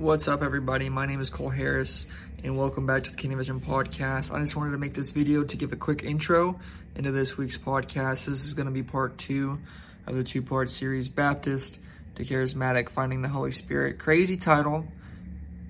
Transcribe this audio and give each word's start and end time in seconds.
What's 0.00 0.28
up, 0.28 0.42
everybody? 0.42 0.88
My 0.88 1.04
name 1.04 1.20
is 1.20 1.28
Cole 1.28 1.50
Harris, 1.50 2.06
and 2.42 2.56
welcome 2.56 2.86
back 2.86 3.04
to 3.04 3.10
the 3.10 3.18
Kingdom 3.18 3.38
Vision 3.38 3.60
podcast. 3.60 4.34
I 4.34 4.40
just 4.40 4.56
wanted 4.56 4.70
to 4.70 4.78
make 4.78 4.94
this 4.94 5.10
video 5.10 5.44
to 5.44 5.56
give 5.58 5.74
a 5.74 5.76
quick 5.76 6.04
intro 6.04 6.58
into 6.96 7.12
this 7.12 7.36
week's 7.36 7.58
podcast. 7.58 8.24
This 8.24 8.46
is 8.46 8.54
going 8.54 8.64
to 8.64 8.72
be 8.72 8.82
part 8.82 9.18
two 9.18 9.58
of 10.06 10.16
the 10.16 10.24
two 10.24 10.40
part 10.40 10.70
series 10.70 11.10
Baptist 11.10 11.78
to 12.14 12.24
Charismatic 12.24 12.88
Finding 12.88 13.20
the 13.20 13.28
Holy 13.28 13.50
Spirit. 13.50 13.98
Crazy 13.98 14.38
title, 14.38 14.86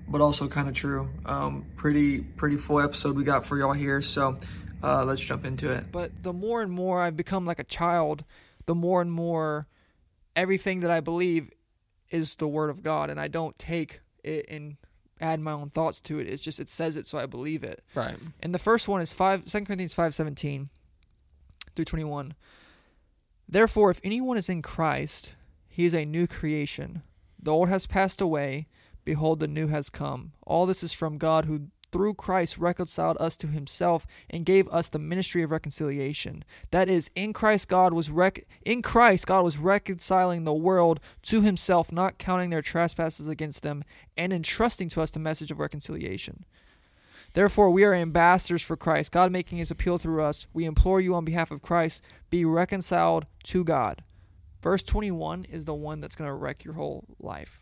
but 0.07 0.21
also 0.21 0.47
kind 0.47 0.69
of 0.69 0.75
true. 0.75 1.09
Um, 1.25 1.65
pretty, 1.75 2.21
pretty 2.21 2.55
full 2.55 2.79
episode 2.79 3.17
we 3.17 3.25
got 3.25 3.45
for 3.45 3.57
y'all 3.57 3.73
here, 3.73 4.01
so 4.01 4.37
uh, 4.81 5.03
let's 5.03 5.19
jump 5.19 5.43
into 5.43 5.69
it. 5.69 5.91
But 5.91 6.23
the 6.23 6.31
more 6.31 6.61
and 6.61 6.71
more 6.71 7.01
I've 7.01 7.17
become 7.17 7.45
like 7.45 7.59
a 7.59 7.65
child, 7.65 8.23
the 8.65 8.75
more 8.75 9.01
and 9.01 9.11
more 9.11 9.67
everything 10.37 10.79
that 10.79 10.89
I 10.89 11.01
believe 11.01 11.51
is 12.09 12.37
the 12.37 12.47
word 12.47 12.69
of 12.69 12.81
God, 12.81 13.09
and 13.09 13.19
I 13.19 13.27
don't 13.27 13.59
take 13.59 13.99
it 14.23 14.45
and 14.49 14.77
add 15.19 15.39
my 15.39 15.51
own 15.51 15.69
thoughts 15.69 16.01
to 16.01 16.19
it. 16.19 16.29
It's 16.29 16.43
just 16.43 16.59
it 16.59 16.69
says 16.69 16.97
it, 16.97 17.07
so 17.07 17.17
I 17.17 17.25
believe 17.25 17.63
it. 17.63 17.83
Right. 17.95 18.15
And 18.39 18.53
the 18.53 18.59
first 18.59 18.87
one 18.87 19.01
is 19.01 19.13
five 19.13 19.47
Second 19.49 19.65
Corinthians 19.65 19.93
five 19.93 20.15
seventeen 20.15 20.69
through 21.75 21.85
twenty 21.85 22.03
one. 22.03 22.33
Therefore, 23.47 23.91
if 23.91 23.99
anyone 24.03 24.37
is 24.37 24.49
in 24.49 24.61
Christ, 24.61 25.33
he 25.67 25.85
is 25.85 25.93
a 25.93 26.05
new 26.05 26.27
creation. 26.27 27.03
The 27.41 27.51
old 27.51 27.69
has 27.69 27.87
passed 27.87 28.21
away; 28.21 28.67
behold, 29.03 29.39
the 29.39 29.47
new 29.47 29.67
has 29.67 29.89
come. 29.89 30.33
All 30.45 30.65
this 30.65 30.83
is 30.83 30.93
from 30.93 31.17
God, 31.17 31.45
who 31.45 31.67
through 31.91 32.13
Christ 32.13 32.57
reconciled 32.57 33.17
us 33.19 33.35
to 33.37 33.47
himself 33.47 34.07
and 34.29 34.45
gave 34.45 34.67
us 34.69 34.89
the 34.89 34.99
ministry 34.99 35.43
of 35.43 35.51
reconciliation. 35.51 36.43
That 36.71 36.89
is 36.89 37.11
in 37.15 37.33
Christ 37.33 37.67
God 37.67 37.93
was 37.93 38.09
rec- 38.09 38.47
in 38.65 38.81
Christ 38.81 39.27
God 39.27 39.43
was 39.43 39.57
reconciling 39.57 40.43
the 40.43 40.53
world 40.53 40.99
to 41.23 41.41
himself, 41.41 41.91
not 41.91 42.17
counting 42.17 42.49
their 42.49 42.61
trespasses 42.61 43.27
against 43.27 43.63
them, 43.63 43.83
and 44.17 44.31
entrusting 44.31 44.89
to 44.89 45.01
us 45.01 45.11
the 45.11 45.19
message 45.19 45.51
of 45.51 45.59
reconciliation. 45.59 46.45
Therefore, 47.33 47.69
we 47.69 47.83
are 47.85 47.93
ambassadors 47.93 48.61
for 48.61 48.75
Christ, 48.75 49.11
God 49.11 49.31
making 49.31 49.57
his 49.57 49.71
appeal 49.71 49.97
through 49.97 50.21
us. 50.21 50.47
We 50.53 50.65
implore 50.65 50.99
you 50.99 51.15
on 51.15 51.23
behalf 51.23 51.51
of 51.51 51.61
Christ, 51.61 52.03
be 52.29 52.43
reconciled 52.43 53.25
to 53.45 53.63
God. 53.63 54.03
Verse 54.61 54.83
21 54.83 55.45
is 55.45 55.65
the 55.65 55.73
one 55.73 56.01
that's 56.01 56.15
going 56.15 56.29
to 56.29 56.35
wreck 56.35 56.63
your 56.63 56.75
whole 56.75 57.05
life. 57.19 57.61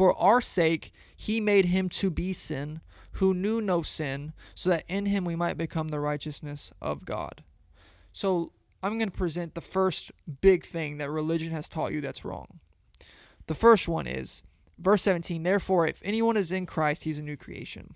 For 0.00 0.18
our 0.18 0.40
sake, 0.40 0.94
he 1.14 1.42
made 1.42 1.66
him 1.66 1.90
to 1.90 2.10
be 2.10 2.32
sin, 2.32 2.80
who 3.16 3.34
knew 3.34 3.60
no 3.60 3.82
sin, 3.82 4.32
so 4.54 4.70
that 4.70 4.84
in 4.88 5.04
him 5.04 5.26
we 5.26 5.36
might 5.36 5.58
become 5.58 5.88
the 5.88 6.00
righteousness 6.00 6.72
of 6.80 7.04
God. 7.04 7.44
So 8.10 8.50
I'm 8.82 8.96
going 8.96 9.10
to 9.10 9.14
present 9.14 9.54
the 9.54 9.60
first 9.60 10.10
big 10.40 10.64
thing 10.64 10.96
that 10.96 11.10
religion 11.10 11.52
has 11.52 11.68
taught 11.68 11.92
you 11.92 12.00
that's 12.00 12.24
wrong. 12.24 12.60
The 13.46 13.54
first 13.54 13.88
one 13.88 14.06
is 14.06 14.42
verse 14.78 15.02
17 15.02 15.42
Therefore, 15.42 15.86
if 15.86 16.00
anyone 16.02 16.38
is 16.38 16.50
in 16.50 16.64
Christ, 16.64 17.04
he's 17.04 17.18
a 17.18 17.22
new 17.22 17.36
creation. 17.36 17.92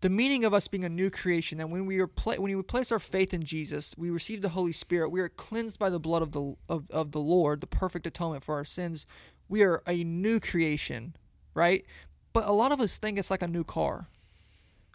The 0.00 0.08
meaning 0.08 0.46
of 0.46 0.54
us 0.54 0.68
being 0.68 0.86
a 0.86 0.88
new 0.88 1.10
creation, 1.10 1.58
that 1.58 1.68
when 1.68 1.84
we 1.84 1.98
are 1.98 2.06
pla- 2.06 2.36
when 2.36 2.56
we 2.56 2.62
place 2.62 2.90
our 2.90 2.98
faith 2.98 3.34
in 3.34 3.42
Jesus, 3.42 3.94
we 3.98 4.08
receive 4.08 4.40
the 4.40 4.48
Holy 4.48 4.72
Spirit. 4.72 5.10
We 5.10 5.20
are 5.20 5.28
cleansed 5.28 5.78
by 5.78 5.90
the 5.90 6.00
blood 6.00 6.22
of 6.22 6.32
the 6.32 6.54
of, 6.66 6.90
of 6.90 7.12
the 7.12 7.20
Lord, 7.20 7.60
the 7.60 7.66
perfect 7.66 8.06
atonement 8.06 8.42
for 8.42 8.54
our 8.54 8.64
sins 8.64 9.06
we 9.50 9.62
are 9.62 9.82
a 9.86 10.02
new 10.04 10.40
creation, 10.40 11.14
right? 11.52 11.84
But 12.32 12.46
a 12.46 12.52
lot 12.52 12.72
of 12.72 12.80
us 12.80 12.98
think 12.98 13.18
it's 13.18 13.30
like 13.30 13.42
a 13.42 13.48
new 13.48 13.64
car. 13.64 14.08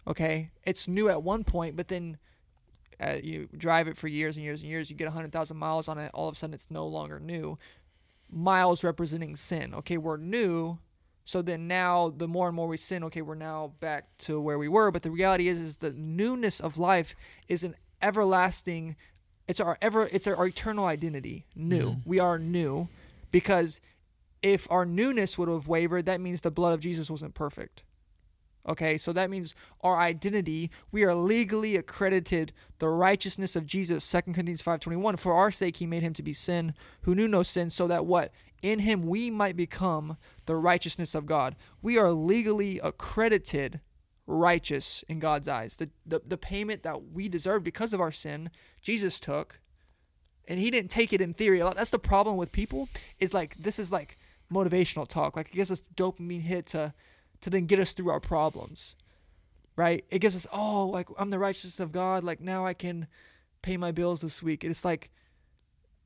Okay, 0.08 0.50
it's 0.64 0.88
new 0.88 1.08
at 1.08 1.22
one 1.22 1.44
point, 1.44 1.76
but 1.76 1.88
then 1.88 2.16
uh, 3.00 3.16
you 3.22 3.48
drive 3.56 3.86
it 3.86 3.98
for 3.98 4.08
years 4.08 4.36
and 4.36 4.44
years 4.44 4.62
and 4.62 4.70
years. 4.70 4.90
You 4.90 4.96
get 4.96 5.06
100,000 5.06 5.56
miles 5.56 5.88
on 5.88 5.98
it. 5.98 6.10
All 6.14 6.28
of 6.28 6.32
a 6.32 6.36
sudden, 6.36 6.54
it's 6.54 6.70
no 6.70 6.86
longer 6.86 7.20
new. 7.20 7.58
Miles 8.30 8.82
representing 8.82 9.36
sin. 9.36 9.74
Okay, 9.74 9.98
we're 9.98 10.16
new. 10.16 10.78
So 11.24 11.42
then 11.42 11.66
now, 11.66 12.08
the 12.08 12.28
more 12.28 12.46
and 12.46 12.56
more 12.56 12.68
we 12.68 12.76
sin, 12.76 13.04
okay, 13.04 13.20
we're 13.20 13.34
now 13.34 13.72
back 13.80 14.16
to 14.18 14.40
where 14.40 14.58
we 14.58 14.68
were. 14.68 14.90
But 14.90 15.02
the 15.02 15.10
reality 15.10 15.48
is, 15.48 15.60
is 15.60 15.76
the 15.78 15.92
newness 15.92 16.60
of 16.60 16.78
life 16.78 17.14
is 17.48 17.62
an 17.64 17.74
everlasting. 18.00 18.96
It's 19.48 19.60
our 19.60 19.76
ever. 19.82 20.08
It's 20.12 20.26
our, 20.26 20.46
eternal 20.46 20.86
identity. 20.86 21.44
New. 21.54 21.78
Mm-hmm. 21.78 22.08
We 22.08 22.20
are 22.20 22.38
new, 22.38 22.88
because 23.32 23.80
if 24.42 24.70
our 24.70 24.84
newness 24.84 25.38
would 25.38 25.48
have 25.48 25.68
wavered, 25.68 26.06
that 26.06 26.20
means 26.20 26.40
the 26.40 26.50
blood 26.50 26.74
of 26.74 26.80
Jesus 26.80 27.10
wasn't 27.10 27.34
perfect. 27.34 27.82
Okay, 28.68 28.98
so 28.98 29.12
that 29.12 29.30
means 29.30 29.54
our 29.80 29.96
identity, 29.96 30.70
we 30.90 31.04
are 31.04 31.14
legally 31.14 31.76
accredited 31.76 32.52
the 32.78 32.88
righteousness 32.88 33.54
of 33.54 33.64
Jesus, 33.64 34.04
2 34.04 34.34
Corinthians 34.34 34.62
5:21. 34.62 35.16
For 35.16 35.34
our 35.34 35.52
sake 35.52 35.76
he 35.76 35.86
made 35.86 36.02
him 36.02 36.12
to 36.14 36.22
be 36.22 36.32
sin 36.32 36.74
who 37.02 37.14
knew 37.14 37.28
no 37.28 37.42
sin, 37.42 37.70
so 37.70 37.86
that 37.86 38.06
what? 38.06 38.32
In 38.62 38.80
him 38.80 39.06
we 39.06 39.30
might 39.30 39.56
become 39.56 40.16
the 40.46 40.56
righteousness 40.56 41.14
of 41.14 41.26
God. 41.26 41.54
We 41.80 41.96
are 41.96 42.10
legally 42.10 42.80
accredited 42.80 43.80
righteous 44.26 45.04
in 45.08 45.20
God's 45.20 45.46
eyes. 45.46 45.76
The, 45.76 45.90
the, 46.04 46.20
the 46.26 46.36
payment 46.36 46.82
that 46.82 47.12
we 47.12 47.28
deserve 47.28 47.62
because 47.62 47.92
of 47.92 48.00
our 48.00 48.10
sin, 48.10 48.50
Jesus 48.82 49.20
took. 49.20 49.60
And 50.48 50.58
he 50.58 50.70
didn't 50.70 50.90
take 50.90 51.12
it 51.12 51.20
in 51.20 51.34
theory. 51.34 51.58
That's 51.58 51.90
the 51.90 51.98
problem 51.98 52.36
with 52.36 52.52
people. 52.52 52.88
Is 53.18 53.34
like 53.34 53.56
this 53.58 53.78
is 53.78 53.90
like 53.90 54.16
motivational 54.52 55.06
talk. 55.06 55.36
Like 55.36 55.48
it 55.48 55.54
gives 55.54 55.70
us 55.70 55.82
dopamine 55.94 56.42
hit 56.42 56.66
to 56.66 56.94
to 57.40 57.50
then 57.50 57.66
get 57.66 57.78
us 57.78 57.92
through 57.92 58.10
our 58.10 58.20
problems. 58.20 58.94
Right? 59.76 60.06
It 60.10 60.20
gives 60.20 60.34
us, 60.34 60.46
oh, 60.52 60.86
like 60.86 61.08
I'm 61.18 61.30
the 61.30 61.38
righteousness 61.38 61.80
of 61.80 61.92
God, 61.92 62.24
like 62.24 62.40
now 62.40 62.64
I 62.64 62.72
can 62.72 63.08
pay 63.60 63.76
my 63.76 63.92
bills 63.92 64.22
this 64.22 64.42
week. 64.42 64.64
It's 64.64 64.84
like 64.84 65.10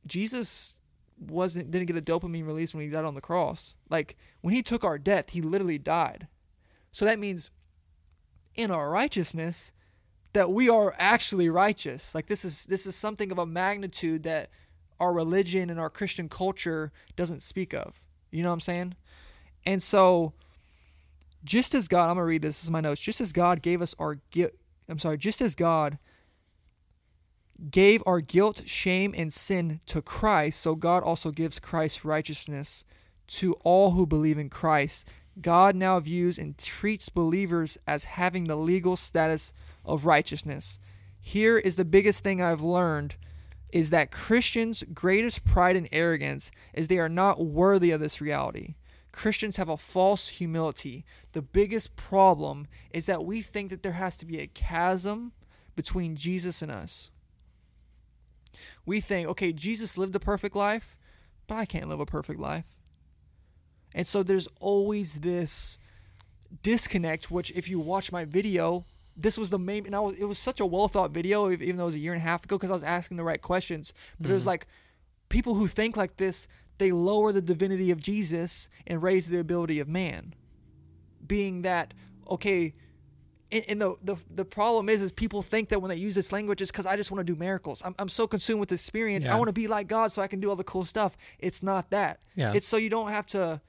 Jesus 0.06 0.77
wasn't 1.19 1.71
didn't 1.71 1.87
get 1.87 1.97
a 1.97 2.03
dopamine 2.03 2.47
release 2.47 2.75
when 2.75 2.84
he 2.84 2.91
died 2.91 3.05
on 3.05 3.15
the 3.15 3.21
cross. 3.21 3.77
Like 3.89 4.17
when 4.41 4.55
he 4.55 4.62
took 4.62 4.83
our 4.83 4.99
death, 4.99 5.31
he 5.31 5.43
literally 5.43 5.78
died. 5.78 6.27
So 6.91 7.05
that 7.05 7.19
means 7.19 7.51
in 8.55 8.71
our 8.71 8.91
righteousness 8.91 9.72
that 10.33 10.51
we 10.51 10.69
are 10.69 10.95
actually 10.99 11.49
righteous. 11.49 12.15
Like 12.15 12.27
this 12.27 12.45
is 12.45 12.65
this 12.67 12.87
is 12.87 12.97
something 12.97 13.31
of 13.31 13.39
a 13.39 13.47
magnitude 13.47 14.22
that 14.25 14.51
our 14.99 15.12
religion 15.12 15.71
and 15.71 15.81
our 15.81 15.91
Christian 15.91 16.28
culture 16.28 16.93
doesn't 17.17 17.43
speak 17.43 17.72
of. 17.72 18.01
You 18.30 18.42
know 18.42 18.50
what 18.50 18.54
I'm 18.54 18.60
saying? 18.60 18.94
And 19.66 19.82
so, 19.82 20.32
just 21.44 21.74
as 21.74 21.88
God, 21.88 22.04
I'm 22.08 22.16
gonna 22.16 22.24
read 22.24 22.42
this. 22.42 22.56
This 22.56 22.64
is 22.64 22.70
my 22.70 22.80
notes. 22.80 23.00
Just 23.00 23.20
as 23.20 23.32
God 23.32 23.62
gave 23.62 23.82
us 23.82 23.94
our 23.98 24.16
guilt, 24.30 24.52
I'm 24.88 24.98
sorry. 24.98 25.18
Just 25.18 25.41
as 25.41 25.54
God 25.54 25.98
gave 27.70 28.02
our 28.06 28.20
guilt, 28.20 28.62
shame, 28.66 29.14
and 29.16 29.32
sin 29.32 29.80
to 29.86 30.00
Christ, 30.00 30.60
so 30.60 30.74
God 30.74 31.02
also 31.02 31.30
gives 31.30 31.58
Christ's 31.58 32.04
righteousness 32.04 32.84
to 33.28 33.52
all 33.64 33.92
who 33.92 34.06
believe 34.06 34.38
in 34.38 34.48
Christ. 34.48 35.08
God 35.41 35.76
now 35.76 36.00
views 36.00 36.38
and 36.38 36.58
treats 36.58 37.08
believers 37.08 37.78
as 37.86 38.04
having 38.04 38.44
the 38.44 38.56
legal 38.56 38.97
status 38.97 39.52
of 39.84 40.06
righteousness. 40.06 40.78
Here 41.20 41.58
is 41.58 41.76
the 41.76 41.84
biggest 41.84 42.24
thing 42.24 42.42
I've 42.42 42.62
learned 42.62 43.16
is 43.72 43.91
that 43.91 44.10
Christians' 44.10 44.82
greatest 44.94 45.44
pride 45.44 45.76
and 45.76 45.88
arrogance 45.92 46.50
is 46.75 46.88
they 46.88 46.98
are 46.98 47.08
not 47.08 47.44
worthy 47.44 47.91
of 47.91 48.00
this 48.00 48.20
reality. 48.20 48.75
Christians 49.12 49.56
have 49.56 49.69
a 49.69 49.76
false 49.76 50.28
humility. 50.28 51.04
The 51.32 51.42
biggest 51.42 51.97
problem 51.97 52.66
is 52.91 53.06
that 53.06 53.25
we 53.25 53.42
think 53.42 53.70
that 53.70 53.82
there 53.82 53.92
has 53.92 54.16
to 54.19 54.26
be 54.26 54.38
a 54.38 54.47
chasm 54.47 55.32
between 55.75 56.16
Jesus 56.16 56.62
and 56.62 56.70
us. 56.70 57.10
We 58.84 59.00
think, 59.00 59.28
okay, 59.28 59.53
Jesus 59.53 59.98
lived 59.98 60.14
a 60.16 60.20
perfect 60.20 60.54
life, 60.56 60.97
but 61.47 61.56
I 61.56 61.64
can't 61.64 61.88
live 61.88 62.00
a 62.00 62.06
perfect 62.06 62.41
life. 62.41 62.64
And 63.94 64.06
so 64.06 64.22
there's 64.22 64.48
always 64.60 65.20
this 65.20 65.78
disconnect, 66.62 67.30
which, 67.30 67.50
if 67.53 67.69
you 67.69 67.80
watch 67.80 68.12
my 68.12 68.25
video, 68.25 68.84
this 69.22 69.38
was 69.38 69.50
the 69.50 69.58
main 69.58 69.86
and 69.86 69.94
I 69.94 70.00
was, 70.00 70.16
it 70.16 70.25
was 70.25 70.38
such 70.38 70.60
a 70.60 70.66
well 70.66 70.88
thought 70.88 71.10
video 71.10 71.50
even 71.50 71.76
though 71.76 71.84
it 71.84 71.86
was 71.86 71.94
a 71.94 71.98
year 71.98 72.12
and 72.12 72.22
a 72.22 72.25
half 72.25 72.44
ago 72.44 72.56
because 72.56 72.70
I 72.70 72.75
was 72.75 72.82
asking 72.82 73.16
the 73.16 73.25
right 73.25 73.41
questions 73.41 73.92
but 74.19 74.25
mm-hmm. 74.25 74.32
it 74.32 74.34
was 74.34 74.42
mm-hmm. 74.42 74.50
like 74.50 74.66
people 75.28 75.54
who 75.54 75.66
think 75.66 75.97
like 75.97 76.16
this 76.16 76.47
they 76.78 76.92
lower 76.92 77.30
the 77.32 77.42
divinity 77.42 77.91
of 77.91 78.00
Jesus 78.00 78.69
and 78.86 79.03
raise 79.03 79.28
the 79.28 79.38
ability 79.38 79.78
of 79.78 79.88
man 79.88 80.34
being 81.27 81.62
that 81.62 81.95
okay 82.28 82.74
and, 83.53 83.65
and 83.68 83.83
the, 83.83 83.97
the 84.03 84.16
the 84.30 84.45
problem 84.45 84.89
is 84.89 85.03
is 85.03 85.12
people 85.12 85.42
think 85.42 85.68
that 85.68 85.80
when 85.80 85.91
they 85.91 85.97
use 85.97 86.15
this 86.15 86.33
language 86.33 86.60
is 86.60 86.71
because 86.71 86.86
I 86.86 86.97
just 86.97 87.10
want 87.10 87.27
to 87.27 87.33
do 87.33 87.39
miracles 87.39 87.83
I'm, 87.84 87.95
I'm 87.98 88.09
so 88.09 88.27
consumed 88.27 88.60
with 88.60 88.72
experience 88.72 89.24
yeah. 89.24 89.34
I 89.34 89.39
want 89.39 89.48
to 89.48 89.53
be 89.53 89.66
like 89.66 89.86
God 89.86 90.12
so 90.12 90.22
I 90.22 90.27
can 90.28 90.41
do 90.41 90.48
all 90.48 90.56
the 90.56 90.65
cool 90.65 90.84
stuff 90.84 91.16
it's 91.39 91.62
not 91.62 91.91
that 91.91 92.21
yeah. 92.34 92.53
it's 92.54 92.66
so 92.66 92.77
you 92.77 92.89
don't 92.89 93.10
have 93.10 93.27
to 93.27 93.60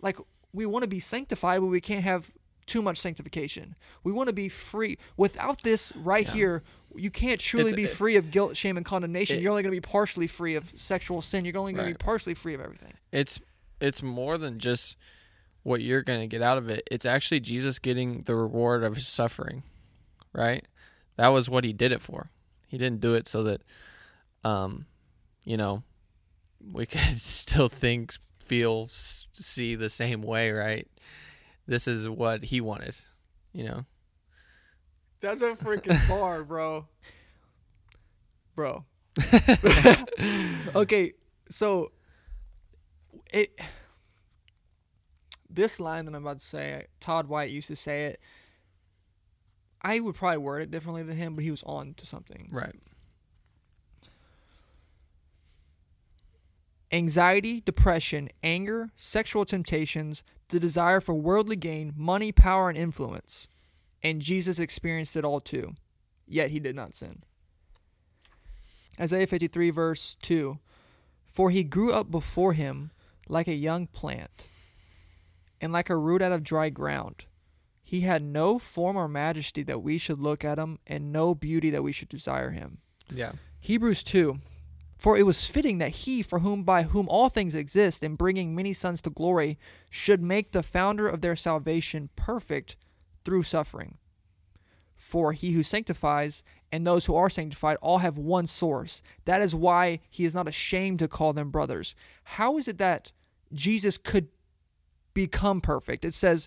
like 0.00 0.18
we 0.52 0.66
want 0.66 0.82
to 0.82 0.88
be 0.88 1.00
sanctified 1.00 1.60
but 1.60 1.66
we 1.66 1.80
can't 1.80 2.04
have 2.04 2.32
too 2.70 2.82
much 2.82 2.98
sanctification. 2.98 3.74
We 4.04 4.12
want 4.12 4.28
to 4.28 4.32
be 4.32 4.48
free. 4.48 4.96
Without 5.16 5.62
this 5.62 5.92
right 5.96 6.24
yeah. 6.26 6.32
here, 6.32 6.62
you 6.94 7.10
can't 7.10 7.40
truly 7.40 7.70
it's, 7.70 7.76
be 7.76 7.84
it, 7.84 7.90
free 7.90 8.14
of 8.14 8.30
guilt, 8.30 8.56
shame, 8.56 8.76
and 8.76 8.86
condemnation. 8.86 9.38
It, 9.38 9.42
You're 9.42 9.50
only 9.50 9.64
going 9.64 9.74
to 9.74 9.80
be 9.80 9.86
partially 9.86 10.28
free 10.28 10.54
of 10.54 10.72
sexual 10.76 11.20
sin. 11.20 11.44
You're 11.44 11.58
only 11.58 11.72
going 11.72 11.86
right. 11.86 11.92
to 11.92 11.98
be 11.98 12.04
partially 12.04 12.34
free 12.34 12.54
of 12.54 12.60
everything. 12.60 12.94
It's 13.10 13.40
it's 13.80 14.04
more 14.04 14.38
than 14.38 14.60
just 14.60 14.96
what 15.64 15.80
you're 15.82 16.02
going 16.02 16.20
to 16.20 16.28
get 16.28 16.42
out 16.42 16.58
of 16.58 16.68
it. 16.68 16.86
It's 16.90 17.04
actually 17.04 17.40
Jesus 17.40 17.80
getting 17.80 18.22
the 18.22 18.36
reward 18.36 18.84
of 18.84 18.94
his 18.94 19.08
suffering, 19.08 19.64
right? 20.32 20.64
That 21.16 21.28
was 21.28 21.50
what 21.50 21.64
he 21.64 21.72
did 21.72 21.90
it 21.90 22.00
for. 22.00 22.30
He 22.68 22.78
didn't 22.78 23.00
do 23.00 23.14
it 23.14 23.26
so 23.26 23.42
that, 23.42 23.62
um, 24.44 24.86
you 25.44 25.56
know, 25.56 25.82
we 26.72 26.86
could 26.86 27.00
still 27.20 27.68
think 27.68 28.14
feel, 28.38 28.86
see 28.88 29.74
the 29.74 29.90
same 29.90 30.22
way, 30.22 30.52
right? 30.52 30.86
This 31.70 31.86
is 31.86 32.08
what 32.08 32.42
he 32.42 32.60
wanted, 32.60 32.96
you 33.52 33.62
know. 33.62 33.86
That's 35.20 35.40
a 35.40 35.54
freaking 35.54 36.08
bar, 36.08 36.42
bro. 36.42 36.88
Bro. 38.56 38.86
okay, 40.74 41.12
so 41.48 41.92
it 43.32 43.56
this 45.48 45.78
line 45.78 46.06
that 46.06 46.16
I'm 46.16 46.22
about 46.22 46.40
to 46.40 46.44
say, 46.44 46.86
Todd 46.98 47.28
White 47.28 47.50
used 47.52 47.68
to 47.68 47.76
say 47.76 48.06
it. 48.06 48.20
I 49.80 50.00
would 50.00 50.16
probably 50.16 50.38
word 50.38 50.62
it 50.62 50.72
differently 50.72 51.04
than 51.04 51.16
him, 51.16 51.36
but 51.36 51.44
he 51.44 51.52
was 51.52 51.62
on 51.62 51.94
to 51.98 52.04
something. 52.04 52.48
Right. 52.50 52.74
Anxiety, 56.92 57.60
depression, 57.60 58.28
anger, 58.42 58.90
sexual 58.96 59.44
temptations, 59.44 60.24
the 60.48 60.58
desire 60.58 61.00
for 61.00 61.14
worldly 61.14 61.56
gain, 61.56 61.92
money, 61.96 62.32
power, 62.32 62.68
and 62.68 62.76
influence. 62.76 63.46
And 64.02 64.20
Jesus 64.20 64.58
experienced 64.58 65.14
it 65.14 65.24
all 65.24 65.40
too, 65.40 65.74
yet 66.26 66.50
he 66.50 66.58
did 66.58 66.74
not 66.74 66.94
sin. 66.94 67.22
Isaiah 68.98 69.26
53, 69.26 69.70
verse 69.70 70.16
2 70.22 70.58
For 71.32 71.50
he 71.50 71.62
grew 71.62 71.92
up 71.92 72.10
before 72.10 72.54
him 72.54 72.90
like 73.28 73.46
a 73.46 73.54
young 73.54 73.86
plant, 73.86 74.48
and 75.60 75.72
like 75.72 75.88
a 75.88 75.96
root 75.96 76.22
out 76.22 76.32
of 76.32 76.42
dry 76.42 76.70
ground. 76.70 77.24
He 77.82 78.00
had 78.00 78.22
no 78.22 78.58
form 78.58 78.96
or 78.96 79.08
majesty 79.08 79.62
that 79.64 79.82
we 79.82 79.98
should 79.98 80.20
look 80.20 80.44
at 80.44 80.58
him, 80.58 80.78
and 80.86 81.12
no 81.12 81.34
beauty 81.34 81.70
that 81.70 81.82
we 81.82 81.92
should 81.92 82.08
desire 82.08 82.50
him. 82.50 82.78
Yeah. 83.12 83.32
Hebrews 83.60 84.02
2 84.02 84.40
For 85.00 85.16
it 85.16 85.24
was 85.24 85.46
fitting 85.46 85.78
that 85.78 85.94
he, 85.94 86.22
for 86.22 86.40
whom 86.40 86.62
by 86.62 86.82
whom 86.82 87.08
all 87.08 87.30
things 87.30 87.54
exist, 87.54 88.02
in 88.02 88.16
bringing 88.16 88.54
many 88.54 88.74
sons 88.74 89.00
to 89.00 89.08
glory, 89.08 89.58
should 89.88 90.20
make 90.20 90.52
the 90.52 90.62
founder 90.62 91.08
of 91.08 91.22
their 91.22 91.36
salvation 91.36 92.10
perfect 92.16 92.76
through 93.24 93.44
suffering. 93.44 93.96
For 94.94 95.32
he 95.32 95.52
who 95.52 95.62
sanctifies 95.62 96.42
and 96.70 96.86
those 96.86 97.06
who 97.06 97.16
are 97.16 97.30
sanctified 97.30 97.78
all 97.80 97.98
have 97.98 98.18
one 98.18 98.46
source. 98.46 99.00
That 99.24 99.40
is 99.40 99.54
why 99.54 100.00
he 100.10 100.26
is 100.26 100.34
not 100.34 100.46
ashamed 100.46 100.98
to 100.98 101.08
call 101.08 101.32
them 101.32 101.50
brothers. 101.50 101.94
How 102.24 102.58
is 102.58 102.68
it 102.68 102.76
that 102.76 103.10
Jesus 103.54 103.96
could 103.96 104.28
become 105.14 105.62
perfect? 105.62 106.04
It 106.04 106.12
says, 106.12 106.46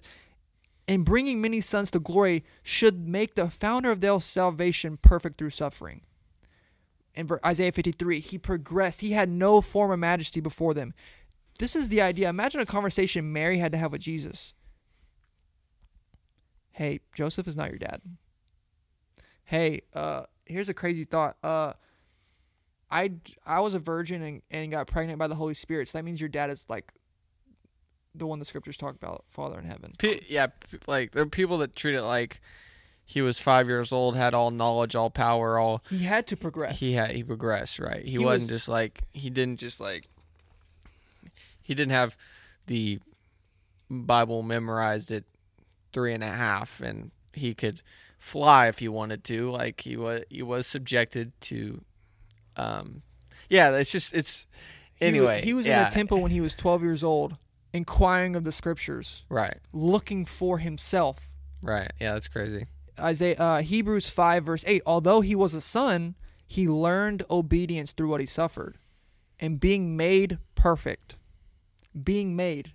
in 0.87 1.01
bringing 1.01 1.41
many 1.41 1.59
sons 1.59 1.89
to 1.89 1.99
glory, 1.99 2.43
should 2.61 3.07
make 3.07 3.33
the 3.33 3.49
founder 3.49 3.89
of 3.89 4.01
their 4.01 4.19
salvation 4.19 4.97
perfect 4.97 5.39
through 5.39 5.49
suffering 5.49 6.01
in 7.15 7.29
Isaiah 7.45 7.71
53, 7.71 8.19
he 8.19 8.37
progressed. 8.37 9.01
He 9.01 9.11
had 9.11 9.29
no 9.29 9.61
form 9.61 9.91
of 9.91 9.99
majesty 9.99 10.39
before 10.39 10.73
them. 10.73 10.93
This 11.59 11.75
is 11.75 11.89
the 11.89 12.01
idea. 12.01 12.29
Imagine 12.29 12.61
a 12.61 12.65
conversation 12.65 13.31
Mary 13.31 13.59
had 13.59 13.71
to 13.71 13.77
have 13.77 13.91
with 13.91 14.01
Jesus. 14.01 14.53
Hey, 16.71 17.01
Joseph 17.13 17.47
is 17.47 17.55
not 17.55 17.69
your 17.69 17.77
dad. 17.77 18.01
Hey, 19.45 19.81
uh, 19.93 20.23
here's 20.45 20.69
a 20.69 20.73
crazy 20.73 21.03
thought. 21.03 21.37
Uh, 21.43 21.73
I 22.89 23.11
I 23.45 23.59
was 23.59 23.73
a 23.73 23.79
virgin 23.79 24.21
and, 24.23 24.41
and 24.49 24.71
got 24.71 24.87
pregnant 24.87 25.19
by 25.19 25.27
the 25.27 25.35
Holy 25.35 25.53
Spirit. 25.53 25.87
So 25.87 25.97
that 25.97 26.03
means 26.03 26.19
your 26.19 26.29
dad 26.29 26.49
is 26.49 26.65
like 26.69 26.93
the 28.15 28.25
one 28.25 28.39
the 28.39 28.45
scriptures 28.45 28.77
talk 28.77 28.95
about, 28.95 29.25
Father 29.29 29.59
in 29.59 29.65
heaven. 29.65 29.93
P- 29.97 30.21
yeah, 30.27 30.47
like 30.87 31.11
there 31.11 31.23
are 31.23 31.27
people 31.27 31.59
that 31.59 31.75
treat 31.75 31.95
it 31.95 32.03
like 32.03 32.39
he 33.05 33.21
was 33.21 33.39
five 33.39 33.67
years 33.67 33.91
old, 33.91 34.15
had 34.15 34.33
all 34.33 34.49
knowledge, 34.51 34.95
all 34.95 35.09
power, 35.09 35.57
all 35.59 35.83
He 35.89 35.99
had 36.03 36.25
to 36.27 36.37
progress. 36.37 36.79
he 36.79 36.93
had. 36.93 37.11
He 37.11 37.23
progressed, 37.23 37.79
right? 37.79 38.03
He, 38.03 38.11
He 38.11 38.17
wasn't 38.17 38.41
was- 38.51 38.61
just 38.61 38.69
like 38.69 39.03
he 39.11 39.29
didn't 39.29 39.59
just 39.59 39.79
like 39.79 40.07
he 41.61 41.73
didn't 41.73 41.91
have 41.91 42.17
the 42.67 42.99
Bible 43.89 44.41
memorized 44.43 45.11
at 45.11 45.23
three 45.91 46.13
and 46.13 46.23
a 46.23 46.27
half, 46.27 46.81
and 46.81 47.11
he 47.33 47.53
could 47.53 47.81
fly 48.19 48.67
if 48.67 48.79
he 48.79 48.87
wanted 48.87 49.23
to. 49.25 49.49
Like 49.51 49.81
he 49.81 49.95
was, 49.97 50.23
he 50.29 50.41
was 50.41 50.65
subjected 50.67 51.31
to. 51.41 51.83
Um, 52.55 53.01
yeah, 53.49 53.71
it's 53.71 53.91
just 53.91 54.13
it's. 54.13 54.47
Anyway, 55.01 55.41
he 55.43 55.53
was 55.53 55.65
in 55.65 55.71
yeah, 55.71 55.89
the 55.89 55.93
temple 55.93 56.21
when 56.21 56.31
he 56.31 56.39
was 56.39 56.53
12 56.53 56.81
years 56.81 57.03
old, 57.03 57.35
inquiring 57.73 58.35
of 58.37 58.45
the 58.45 58.53
scriptures, 58.53 59.25
Right, 59.27 59.57
looking 59.73 60.25
for 60.25 60.59
himself. 60.59 61.29
right. 61.61 61.91
Yeah, 61.99 62.13
that's 62.13 62.29
crazy. 62.29 62.67
Isaiah 62.99 63.35
uh, 63.37 63.61
Hebrews 63.61 64.09
5 64.09 64.43
verse 64.43 64.63
8 64.67 64.81
although 64.85 65.21
he 65.21 65.35
was 65.35 65.53
a 65.53 65.61
son 65.61 66.15
he 66.45 66.67
learned 66.67 67.23
obedience 67.29 67.93
through 67.93 68.09
what 68.09 68.19
he 68.19 68.25
suffered 68.25 68.77
and 69.39 69.59
being 69.59 69.97
made 69.97 70.37
perfect 70.55 71.15
being 72.03 72.35
made 72.35 72.71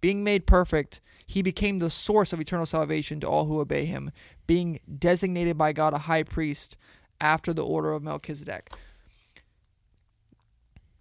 being 0.00 0.24
made 0.24 0.46
perfect 0.46 1.00
he 1.26 1.42
became 1.42 1.78
the 1.78 1.90
source 1.90 2.32
of 2.32 2.40
eternal 2.40 2.66
salvation 2.66 3.20
to 3.20 3.26
all 3.28 3.46
who 3.46 3.60
obey 3.60 3.84
him 3.84 4.10
being 4.46 4.80
designated 4.98 5.56
by 5.56 5.72
God 5.72 5.94
a 5.94 5.98
high 5.98 6.24
priest 6.24 6.76
after 7.20 7.52
the 7.52 7.64
order 7.64 7.92
of 7.92 8.02
Melchizedek. 8.02 8.70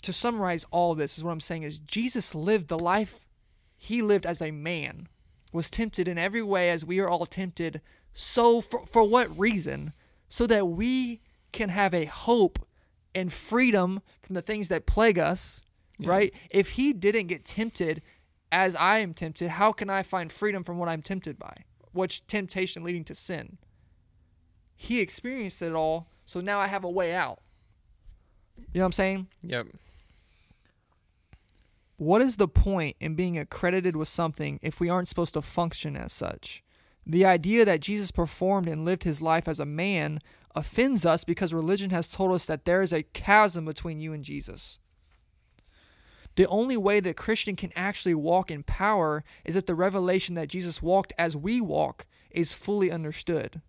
To 0.04 0.13
summarize 0.13 0.68
all 0.69 0.94
this 0.94 1.18
is 1.18 1.24
what 1.24 1.31
I'm 1.31 1.39
saying 1.39 1.63
is 1.63 1.80
Jesus 1.80 2.36
lived 2.36 2.68
the 2.68 2.77
life 2.77 3.27
he 3.75 4.04
lived 4.04 4.25
as 4.27 4.39
a 4.39 4.51
man 4.51 5.07
was 5.51 5.71
tempted 5.71 6.07
in 6.07 6.19
every 6.19 6.44
way 6.44 6.69
as 6.69 6.86
we 6.86 7.00
are 7.00 7.10
all 7.10 7.25
tempted 7.25 7.81
so 8.14 8.62
for, 8.62 8.86
for 8.86 9.08
what 9.08 9.38
reason? 9.38 9.94
So 10.30 10.46
that 10.48 10.68
we 10.68 11.22
can 11.52 11.70
have 11.70 11.94
a 11.94 12.06
hope 12.06 12.60
and 13.16 13.34
freedom 13.34 14.02
from 14.22 14.36
the 14.36 14.42
things 14.42 14.68
that 14.68 14.86
plague 14.86 15.18
us 15.18 15.64
right? 16.08 16.34
If 16.50 16.72
he 16.72 16.94
didn't 16.94 17.28
get 17.28 17.46
tempted 17.46 18.02
as 18.52 18.76
i 18.76 18.98
am 18.98 19.14
tempted 19.14 19.48
how 19.48 19.72
can 19.72 19.92
i 19.92 20.02
find 20.02 20.32
freedom 20.32 20.64
from 20.64 20.80
what 20.80 20.90
i'm 20.90 21.02
tempted 21.02 21.38
by? 21.38 21.66
Which 21.92 22.26
temptation 22.28 22.84
leading 22.84 23.04
to 23.06 23.16
sin? 23.16 23.58
He 24.76 25.02
experienced 25.02 25.62
it 25.62 25.74
all 25.74 26.08
so 26.26 26.42
now 26.42 26.60
i 26.60 26.68
have 26.68 26.84
a 26.84 26.90
way 26.90 27.14
out. 27.14 27.40
You 28.58 28.80
know 28.80 28.82
what 28.82 28.86
i'm 28.86 28.92
saying? 28.94 29.28
Yep. 29.44 29.68
what 31.98 32.22
is 32.22 32.38
the 32.38 32.48
point 32.48 32.96
in 33.00 33.16
being 33.16 33.38
accredited 33.38 33.96
with 33.96 34.08
something 34.08 34.60
if 34.62 34.80
we 34.80 34.90
aren't 34.90 35.08
supposed 35.08 35.34
to 35.34 35.42
function 35.42 35.96
as 35.96 36.14
such? 36.14 36.64
The 37.06 37.25
idea 37.25 37.66
that 37.66 37.80
Jesus 37.80 38.12
performed 38.12 38.68
and 38.68 38.86
lived 38.86 39.04
his 39.04 39.22
life 39.22 39.48
as 39.48 39.60
a 39.60 39.66
man 39.66 40.19
offends 40.56 41.06
us 41.06 41.24
because 41.24 41.54
religion 41.54 41.90
has 41.92 42.07
told 42.07 42.34
us 42.34 42.46
that 42.46 42.66
there 42.66 42.81
is 42.81 42.92
a 42.94 43.04
chasm 43.04 43.66
between 43.66 44.00
you 44.00 44.13
and 44.13 44.24
Jesus. 44.24 44.80
The 46.36 46.48
only 46.48 46.78
way 46.78 47.00
that 47.00 47.18
Christian 47.18 47.56
can 47.56 47.72
actually 47.75 48.16
walk 48.16 48.50
in 48.50 48.63
power 48.63 49.24
is 49.44 49.56
if 49.56 49.66
the 49.66 49.75
revelation 49.75 50.36
that 50.36 50.48
Jesus 50.48 50.81
walked 50.81 51.14
as 51.18 51.35
we 51.35 51.59
walk 51.59 52.06
is 52.31 52.54
fully 52.54 52.92
understood. 52.92 53.62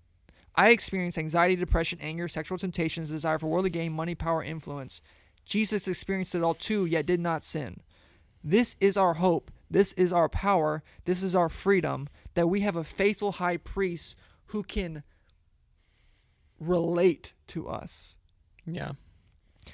I 0.55 0.71
experience 0.71 1.17
anxiety, 1.17 1.57
depression, 1.57 1.99
anger, 2.03 2.29
sexual 2.29 2.59
temptations, 2.59 3.11
desire 3.11 3.39
for 3.39 3.47
worldly 3.47 3.71
gain, 3.71 3.93
money, 3.93 4.15
power, 4.15 4.43
influence. 4.43 5.01
Jesus 5.45 5.89
experienced 5.89 6.35
it 6.35 6.43
all 6.43 6.55
too, 6.55 6.85
yet 6.87 7.07
did 7.07 7.21
not 7.21 7.43
sin. 7.43 7.81
This 8.43 8.77
is 8.81 8.97
our 8.97 9.15
hope. 9.15 9.51
This 9.71 9.93
is 9.95 10.13
our 10.13 10.29
power. 10.29 10.83
This 11.05 11.23
is 11.23 11.35
our 11.35 11.49
freedom 11.49 12.09
that 12.35 12.49
we 12.49 12.61
have 12.61 12.77
a 12.77 12.85
faithful 12.85 13.33
high 13.33 13.57
priest 13.57 14.17
who 14.47 14.63
can 14.63 15.03
relate 16.59 17.33
to 17.49 17.69
us. 17.69 18.17
Yeah. 18.67 18.93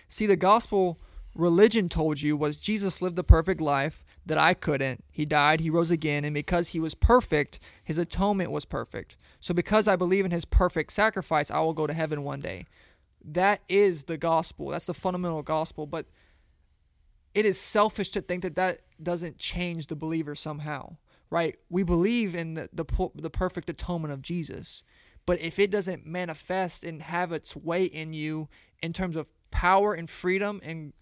See, 0.09 0.27
the 0.27 0.37
gospel 0.37 1.01
religion 1.35 1.89
told 1.89 2.23
you 2.23 2.37
was 2.37 2.57
Jesus 2.57 3.03
lived 3.03 3.17
the 3.17 3.25
perfect 3.25 3.61
life 3.61 4.05
that 4.25 4.39
I 4.39 4.55
couldn't. 4.55 5.05
He 5.11 5.25
died, 5.25 5.61
he 5.61 5.71
rose 5.71 5.91
again, 5.91 6.25
and 6.25 6.35
because 6.35 6.69
he 6.69 6.81
was 6.81 6.95
perfect, 6.95 7.61
his 7.85 7.99
atonement 7.99 8.51
was 8.51 8.65
perfect. 8.65 9.17
So 9.41 9.55
because 9.55 9.87
I 9.87 9.97
believe 9.97 10.25
in 10.25 10.31
his 10.31 10.45
perfect 10.45 10.93
sacrifice, 10.93 11.51
I 11.51 11.61
will 11.61 11.75
go 11.75 11.87
to 11.87 11.93
heaven 11.93 12.25
one 12.25 12.41
day. 12.41 12.65
That 13.23 13.61
is 13.69 14.05
the 14.05 14.17
gospel. 14.17 14.69
That's 14.69 14.87
the 14.87 14.95
fundamental 14.95 15.43
gospel, 15.43 15.87
but 15.87 16.07
it 17.35 17.45
is 17.45 17.61
selfish 17.61 18.11
to 18.11 18.21
think 18.21 18.43
that 18.43 18.57
that 18.57 18.81
doesn't 19.03 19.39
change 19.39 19.89
the 19.89 19.97
believer 19.97 20.35
somehow, 20.35 20.97
right? 21.31 21.57
We 21.69 21.83
believe 21.83 22.35
in 22.35 22.55
the 22.55 22.69
the, 22.73 23.11
the 23.15 23.31
perfect 23.31 23.69
atonement 23.71 24.13
of 24.13 24.23
Jesus, 24.23 24.83
but 25.27 25.41
if 25.41 25.59
it 25.59 25.71
doesn't 25.71 26.07
manifest 26.07 26.85
and 26.85 27.03
have 27.03 27.33
its 27.33 27.57
way 27.57 27.85
in 27.85 28.13
you 28.13 28.49
in 28.83 28.93
terms 28.93 29.17
of 29.17 29.31
power 29.51 29.95
and 29.95 30.09
freedom 30.09 30.61
and 30.65 30.93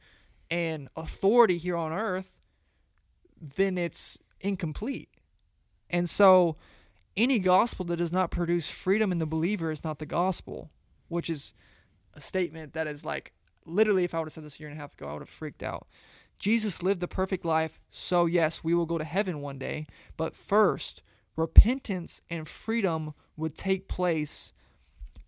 and 0.50 0.88
authority 0.96 1.58
here 1.58 1.76
on 1.76 1.92
earth, 1.92 2.38
then 3.40 3.76
it's 3.78 4.18
incomplete. 4.40 5.08
And 5.90 6.08
so 6.08 6.56
any 7.16 7.38
gospel 7.38 7.84
that 7.86 7.96
does 7.96 8.12
not 8.12 8.30
produce 8.30 8.68
freedom 8.68 9.12
in 9.12 9.18
the 9.18 9.26
believer 9.26 9.70
is 9.70 9.84
not 9.84 9.98
the 9.98 10.06
gospel, 10.06 10.70
which 11.08 11.30
is 11.30 11.54
a 12.14 12.20
statement 12.20 12.72
that 12.74 12.86
is 12.86 13.04
like 13.04 13.32
literally 13.66 14.04
if 14.04 14.14
I 14.14 14.18
would 14.18 14.26
have 14.26 14.32
said 14.32 14.44
this 14.44 14.58
a 14.58 14.60
year 14.60 14.68
and 14.68 14.78
a 14.78 14.80
half 14.80 14.94
ago, 14.94 15.06
I 15.06 15.12
would 15.12 15.22
have 15.22 15.28
freaked 15.28 15.62
out. 15.62 15.86
Jesus 16.38 16.82
lived 16.82 17.00
the 17.00 17.08
perfect 17.08 17.44
life, 17.44 17.80
so 17.90 18.26
yes, 18.26 18.62
we 18.62 18.74
will 18.74 18.86
go 18.86 18.98
to 18.98 19.04
heaven 19.04 19.40
one 19.40 19.58
day, 19.58 19.86
but 20.16 20.36
first, 20.36 21.02
repentance 21.36 22.20
and 22.30 22.46
freedom 22.48 23.14
would 23.36 23.56
take 23.56 23.88
place 23.88 24.52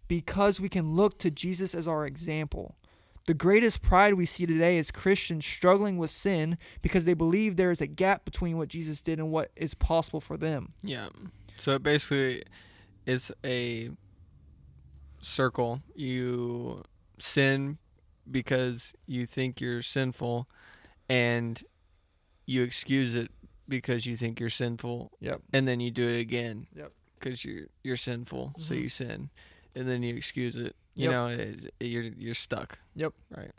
because 0.08 0.60
we 0.60 0.68
can 0.68 0.94
look 0.94 1.18
to 1.18 1.30
Jesus 1.30 1.75
as 1.75 1.88
our 1.88 2.06
example. 2.06 2.76
The 3.26 3.34
greatest 3.34 3.82
pride 3.82 4.14
we 4.14 4.25
see 4.25 4.46
today 4.46 4.78
is 4.78 4.92
Christians 4.92 5.44
struggling 5.44 5.98
with 5.98 6.12
sin 6.12 6.58
because 6.80 7.04
they 7.04 7.14
believe 7.14 7.56
there 7.56 7.72
is 7.72 7.80
a 7.80 7.88
gap 7.88 8.25
between 8.25 8.56
what 8.56 8.68
Jesus 8.68 9.02
did 9.02 9.18
and 9.18 9.32
what 9.32 9.50
is 9.56 9.75
possible 9.75 10.20
for 10.20 10.36
them. 10.36 10.75
Yeah. 10.82 11.08
So 11.58 11.76
basically 11.80 12.44
it's 13.04 13.32
a 13.44 13.90
circle. 15.20 15.80
You 15.96 16.84
sin 17.18 17.78
because 18.30 18.94
you 19.06 19.26
think 19.26 19.60
you're 19.60 19.82
sinful 19.82 20.46
and 21.08 21.62
you 22.46 22.62
excuse 22.62 23.14
it 23.14 23.30
because 23.68 24.06
you 24.06 24.16
think 24.16 24.38
you're 24.40 24.48
sinful 24.48 25.12
Yep. 25.20 25.42
and 25.52 25.66
then 25.66 25.80
you 25.80 25.90
do 25.90 26.08
it 26.08 26.18
again. 26.20 26.66
Yep. 26.75 26.92
Cuz 27.20 27.44
you're 27.44 27.66
you're 27.82 27.96
sinful, 27.96 28.54
so 28.58 28.75
Mhm. 28.75 28.82
you 28.82 28.88
sin 28.88 29.30
and 29.75 29.88
then 29.88 30.02
you 30.02 30.14
excuse 30.14 30.56
it. 30.56 30.76
You 30.94 31.04
Yep. 31.04 31.12
know, 31.12 31.26
it, 31.28 31.72
it- 31.80 31.86
you're 31.86 32.02
you're 32.04 32.34
stuck. 32.34 32.78
Yep. 32.94 33.12
Right. 33.36 33.50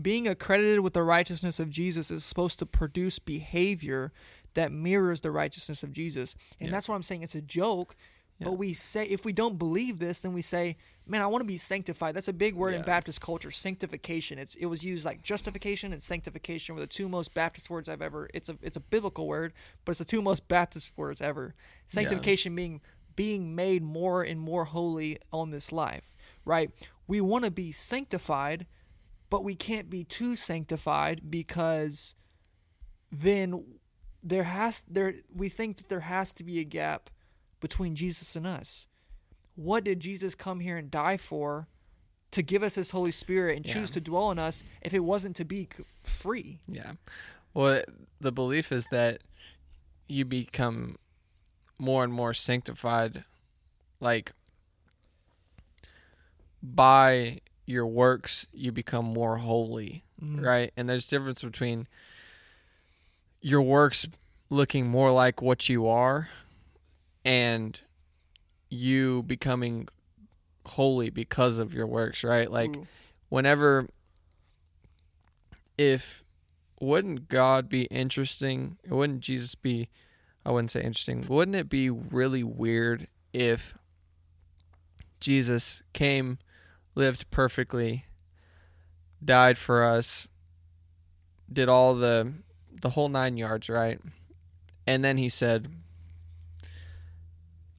Being 0.00 0.28
accredited 0.28 0.80
with 0.80 0.92
the 0.92 1.02
righteousness 1.02 1.58
of 1.58 1.70
Jesus 1.70 2.10
is 2.10 2.24
supposed 2.24 2.58
to 2.58 2.66
produce 2.66 3.18
behavior 3.18 4.12
that 4.54 4.72
mirrors 4.72 5.20
the 5.22 5.30
righteousness 5.30 5.82
of 5.82 5.92
Jesus. 5.92 6.36
And 6.60 6.68
Yeah. 6.68 6.72
that's 6.72 6.88
what 6.88 6.94
I'm 6.94 7.02
saying. 7.02 7.22
It's 7.22 7.34
a 7.34 7.42
joke. 7.42 7.94
Yeah. 8.38 8.48
But 8.48 8.52
we 8.54 8.72
say, 8.72 9.06
if 9.06 9.24
we 9.24 9.32
don't 9.32 9.58
believe 9.58 9.98
this, 9.98 10.20
then 10.20 10.34
we 10.34 10.42
say, 10.42 10.76
man, 11.06 11.22
I 11.22 11.26
want 11.26 11.42
to 11.42 11.46
be 11.46 11.56
sanctified. 11.56 12.14
That's 12.14 12.28
a 12.28 12.32
big 12.32 12.54
word 12.54 12.74
in 12.74 12.82
Baptist 12.82 13.20
culture, 13.20 13.50
sanctification. 13.50 14.38
It's 14.38 14.54
it 14.56 14.66
was 14.66 14.84
used 14.84 15.04
like 15.04 15.22
justification 15.22 15.92
and 15.92 16.02
sanctification 16.02 16.74
were 16.74 16.80
the 16.80 16.86
two 16.86 17.08
most 17.08 17.32
Baptist 17.34 17.70
words 17.70 17.88
I've 17.88 18.02
ever. 18.02 18.28
It's 18.34 18.48
a 18.48 18.58
it's 18.60 18.76
a 18.76 18.80
biblical 18.80 19.26
word, 19.26 19.52
but 19.84 19.92
it's 19.92 20.00
the 20.00 20.04
two 20.04 20.20
most 20.20 20.48
Baptist 20.48 20.92
words 20.96 21.20
ever. 21.20 21.54
Sanctification 21.86 22.54
being 22.54 22.80
being 23.14 23.54
made 23.54 23.82
more 23.82 24.22
and 24.22 24.38
more 24.38 24.66
holy 24.66 25.18
on 25.32 25.50
this 25.50 25.72
life, 25.72 26.12
right? 26.44 26.70
We 27.06 27.20
want 27.20 27.44
to 27.44 27.50
be 27.50 27.72
sanctified, 27.72 28.66
but 29.30 29.42
we 29.42 29.54
can't 29.54 29.88
be 29.88 30.04
too 30.04 30.36
sanctified 30.36 31.30
because 31.30 32.14
then 33.10 33.64
there 34.22 34.44
has 34.44 34.82
there 34.88 35.14
we 35.34 35.48
think 35.48 35.78
that 35.78 35.88
there 35.88 36.00
has 36.00 36.32
to 36.32 36.44
be 36.44 36.58
a 36.58 36.64
gap 36.64 37.08
between 37.68 37.96
Jesus 37.96 38.36
and 38.36 38.46
us. 38.46 38.86
What 39.56 39.82
did 39.82 39.98
Jesus 39.98 40.36
come 40.36 40.60
here 40.60 40.76
and 40.76 40.88
die 40.90 41.16
for? 41.16 41.66
To 42.32 42.42
give 42.42 42.62
us 42.62 42.74
His 42.76 42.90
Holy 42.90 43.10
Spirit 43.10 43.56
and 43.56 43.64
choose 43.64 43.90
to 43.92 44.00
dwell 44.00 44.30
in 44.30 44.38
us, 44.38 44.62
if 44.82 44.92
it 44.94 45.00
wasn't 45.00 45.34
to 45.36 45.44
be 45.44 45.68
free. 46.02 46.58
Yeah. 46.68 46.92
Well, 47.54 47.82
the 48.20 48.30
belief 48.30 48.70
is 48.70 48.86
that 48.90 49.22
you 50.06 50.24
become 50.24 50.96
more 51.78 52.04
and 52.04 52.12
more 52.12 52.34
sanctified, 52.34 53.24
like 54.00 54.32
by 56.62 57.40
your 57.64 57.86
works, 57.86 58.46
you 58.52 58.70
become 58.70 59.04
more 59.06 59.38
holy, 59.38 60.04
Mhm. 60.22 60.44
right? 60.44 60.72
And 60.76 60.88
there's 60.88 61.08
difference 61.08 61.42
between 61.42 61.88
your 63.40 63.62
works 63.62 64.06
looking 64.50 64.86
more 64.86 65.10
like 65.10 65.40
what 65.42 65.68
you 65.68 65.86
are 65.88 66.28
and 67.26 67.80
you 68.70 69.24
becoming 69.24 69.88
holy 70.64 71.10
because 71.10 71.58
of 71.58 71.74
your 71.74 71.86
works, 71.86 72.22
right? 72.22 72.50
Like 72.50 72.76
Ooh. 72.76 72.86
whenever 73.28 73.88
if 75.76 76.24
wouldn't 76.80 77.28
God 77.28 77.68
be 77.68 77.84
interesting? 77.84 78.78
Wouldn't 78.88 79.20
Jesus 79.20 79.54
be 79.56 79.88
I 80.44 80.52
wouldn't 80.52 80.70
say 80.70 80.80
interesting. 80.80 81.24
Wouldn't 81.28 81.56
it 81.56 81.68
be 81.68 81.90
really 81.90 82.44
weird 82.44 83.08
if 83.32 83.76
Jesus 85.18 85.82
came, 85.92 86.38
lived 86.94 87.28
perfectly, 87.32 88.04
died 89.24 89.58
for 89.58 89.82
us, 89.82 90.28
did 91.52 91.68
all 91.68 91.94
the 91.94 92.32
the 92.80 92.90
whole 92.90 93.08
9 93.08 93.36
yards, 93.36 93.68
right? 93.68 93.98
And 94.86 95.04
then 95.04 95.16
he 95.16 95.28
said, 95.28 95.68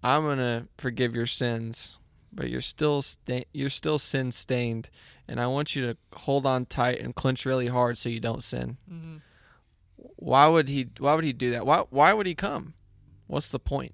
"I'm 0.03 0.23
going 0.23 0.37
to 0.37 0.67
forgive 0.77 1.15
your 1.15 1.25
sins, 1.25 1.97
but 2.31 2.49
you're 2.49 2.61
still 2.61 3.01
sta- 3.01 3.45
you're 3.53 3.69
still 3.69 3.97
sin 3.97 4.31
stained." 4.31 4.89
and 5.29 5.41
I 5.41 5.47
want 5.47 5.75
you 5.75 5.85
to 5.85 5.97
hold 6.19 6.45
on 6.45 6.65
tight 6.65 7.01
and 7.01 7.13
clench 7.13 7.45
really 7.45 7.67
hard 7.67 7.97
so 7.97 8.07
you 8.07 8.21
don't 8.21 8.41
sin. 8.41 8.77
Mhm. 8.89 9.19
Why 10.15 10.47
would 10.47 10.69
he 10.69 10.87
why 10.99 11.15
would 11.15 11.25
he 11.25 11.33
do 11.33 11.51
that? 11.51 11.65
Why 11.65 11.79
why 11.89 12.13
would 12.13 12.25
he 12.25 12.33
come? 12.35 12.75
What's 13.27 13.49
the 13.49 13.59
point? 13.59 13.93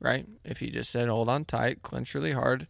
Right? 0.00 0.26
If 0.44 0.60
he 0.60 0.70
just 0.70 0.90
said 0.90 1.08
hold 1.08 1.28
on 1.28 1.44
tight, 1.44 1.82
clench 1.82 2.14
really 2.14 2.32
hard 2.32 2.66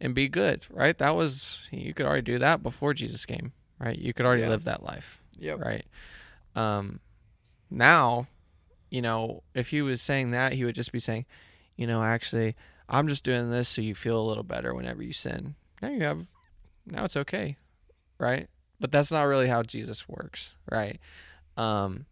and 0.00 0.14
be 0.14 0.28
good, 0.28 0.66
right? 0.70 0.96
That 0.98 1.16
was 1.16 1.66
you 1.70 1.94
could 1.94 2.04
already 2.04 2.22
do 2.22 2.38
that 2.38 2.62
before 2.62 2.92
Jesus 2.92 3.24
came, 3.24 3.52
right? 3.78 3.98
You 3.98 4.12
could 4.12 4.26
already 4.26 4.42
Yeah. 4.42 4.50
live 4.50 4.64
that 4.64 4.82
life, 4.82 5.20
Yep. 5.38 5.60
right? 5.60 5.86
Um 6.54 7.00
now, 7.70 8.26
you 8.90 9.00
know, 9.00 9.42
if 9.54 9.70
he 9.70 9.80
was 9.80 10.02
saying 10.02 10.32
that, 10.32 10.52
he 10.52 10.64
would 10.64 10.74
just 10.74 10.92
be 10.92 11.00
saying, 11.00 11.24
you 11.80 11.86
know, 11.86 12.02
actually, 12.02 12.56
I'm 12.90 13.08
just 13.08 13.24
doing 13.24 13.50
this 13.50 13.66
so 13.66 13.80
you 13.80 13.94
feel 13.94 14.20
a 14.20 14.28
little 14.28 14.42
better 14.42 14.74
whenever 14.74 15.02
you 15.02 15.14
sin. 15.14 15.54
Now 15.80 15.88
you 15.88 16.04
have 16.04 16.28
now 16.84 17.06
it's 17.06 17.16
okay, 17.16 17.56
right? 18.18 18.48
But 18.78 18.92
that's 18.92 19.10
not 19.10 19.22
really 19.22 19.48
how 19.48 19.62
Jesus 19.62 20.06
works, 20.06 20.58
right? 20.70 21.00
Um, 21.56 22.04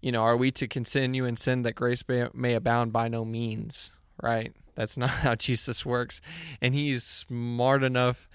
you 0.00 0.12
know, 0.12 0.22
are 0.22 0.36
we 0.36 0.52
to 0.52 0.68
continue 0.68 1.24
in 1.24 1.34
sin 1.34 1.62
that 1.62 1.74
grace 1.74 2.04
may, 2.06 2.28
may 2.32 2.54
abound? 2.54 2.92
By 2.92 3.08
no 3.08 3.24
means, 3.24 3.90
right? 4.22 4.52
That's 4.76 4.96
not 4.96 5.10
how 5.10 5.34
Jesus 5.34 5.84
works, 5.84 6.20
and 6.62 6.76
He's 6.76 7.02
smart 7.02 7.82
enough 7.82 8.28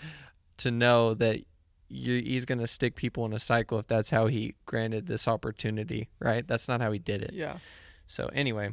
to 0.57 0.69
know 0.69 1.13
that 1.13 1.39
you, 1.87 2.21
He's 2.21 2.43
going 2.43 2.59
to 2.59 2.67
stick 2.67 2.95
people 2.95 3.23
in 3.23 3.31
a 3.31 3.39
cycle 3.39 3.79
if 3.79 3.87
that's 3.87 4.09
how 4.09 4.27
He 4.27 4.55
granted 4.65 5.07
this 5.07 5.29
opportunity, 5.29 6.09
right? 6.19 6.45
That's 6.45 6.67
not 6.67 6.81
how 6.81 6.91
He 6.91 6.99
did 6.99 7.21
it. 7.21 7.31
Yeah. 7.31 7.59
So 8.05 8.29
anyway, 8.33 8.71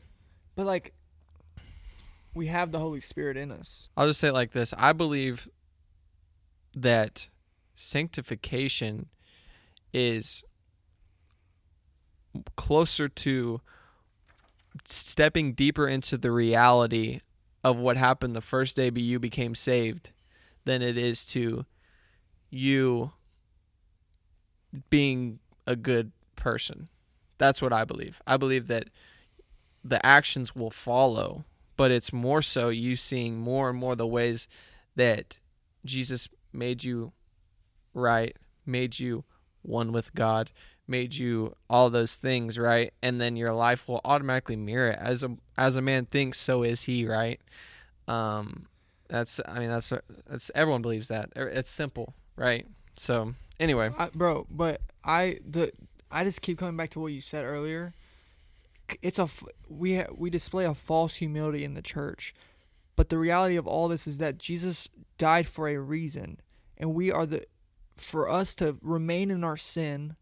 But 0.57 0.67
like 0.67 0.93
we 2.37 2.47
have 2.49 2.71
the 2.71 2.79
Holy 2.79 3.01
Spirit 3.01 3.37
in 3.37 3.51
us. 3.51 3.89
I'll 3.97 4.07
just 4.07 4.21
say 4.21 4.29
it 4.29 4.35
like 4.35 4.53
this: 4.53 4.75
I 4.77 4.93
believe 4.93 5.49
that 6.75 7.29
sanctification 7.75 9.07
is 9.93 10.45
closer 12.55 13.09
to 13.09 13.61
stepping 14.85 15.55
deeper 15.55 15.89
into 15.89 16.19
the 16.19 16.31
reality 16.31 17.21
of 17.65 17.79
what 17.79 17.97
happened 17.97 18.37
the 18.37 18.43
first 18.43 18.77
day 18.77 18.91
you 18.95 19.19
became 19.19 19.55
saved 19.55 20.11
than 20.67 20.83
it 20.83 20.99
is 20.99 21.25
to 21.27 21.65
you 22.51 23.13
being 24.91 25.39
a 25.67 25.75
good 25.75 26.13
person. 26.37 26.89
That's 27.39 27.63
what 27.63 27.73
I 27.73 27.85
believe. 27.85 28.21
I 28.27 28.37
believe 28.37 28.67
that 28.67 28.91
the 29.83 30.05
actions 30.05 30.55
will 30.55 30.71
follow, 30.71 31.45
but 31.77 31.91
it's 31.91 32.13
more 32.13 32.43
so 32.43 32.69
you 32.69 32.97
seeing 32.97 33.39
more 33.39 33.71
and 33.71 33.79
more 33.79 33.95
the 33.95 34.07
ways 34.07 34.49
that 34.95 35.39
Jesus 35.85 36.29
made 36.53 36.85
you 36.85 37.13
right, 37.95 38.37
made 38.65 38.99
you 38.99 39.25
one 39.63 39.93
with 39.93 40.15
God, 40.15 40.51
made 40.87 41.15
you 41.15 41.55
all 41.69 41.91
those 41.91 42.17
things, 42.17 42.59
right? 42.59 42.93
And 43.03 43.21
then 43.21 43.37
your 43.37 43.53
life 43.53 43.89
will 43.89 44.01
automatically 44.05 44.57
mirror 44.57 44.91
it. 44.91 44.99
As 45.01 45.23
a 45.23 45.37
as 45.59 45.77
a 45.77 45.83
man 45.83 46.07
thinks, 46.07 46.39
so 46.39 46.63
is 46.63 46.85
he, 46.85 47.07
right? 47.07 47.41
Um 48.09 48.67
that's 49.09 49.41
I 49.47 49.59
mean 49.61 49.69
that's 49.69 49.93
that's 50.27 50.51
everyone 50.55 50.83
believes 50.83 51.09
that. 51.09 51.31
It's 51.37 51.71
simple, 51.71 52.15
right? 52.37 52.67
So, 52.95 53.35
anyway, 53.61 53.91
I, 53.99 54.09
bro, 54.09 54.47
but 54.51 54.81
I 55.05 55.39
the 55.47 55.73
I 56.11 56.25
just 56.25 56.43
keep 56.43 56.59
coming 56.59 56.77
back 56.77 56.91
to 56.91 57.01
what 57.01 57.13
you 57.13 57.21
said 57.21 57.45
earlier. 57.45 57.93
It's 59.03 59.19
a 59.19 59.29
we 59.69 60.03
we 60.15 60.31
display 60.31 60.65
a 60.65 60.75
false 60.75 61.17
humility 61.17 61.65
in 61.65 61.75
the 61.75 61.83
church, 61.83 62.35
but 62.95 63.09
the 63.09 63.19
reality 63.19 63.57
of 63.57 63.67
all 63.67 63.89
this 63.89 64.07
is 64.07 64.19
that 64.19 64.39
Jesus 64.39 64.89
died 65.19 65.47
for 65.47 65.69
a 65.69 65.79
reason, 65.79 66.41
and 66.77 66.95
we 66.95 67.11
are 67.11 67.27
the 67.27 67.45
for 67.97 68.29
us 68.29 68.55
to 68.57 68.79
remain 68.83 69.31
in 69.31 69.43
our 69.43 69.57
sin, 69.57 70.17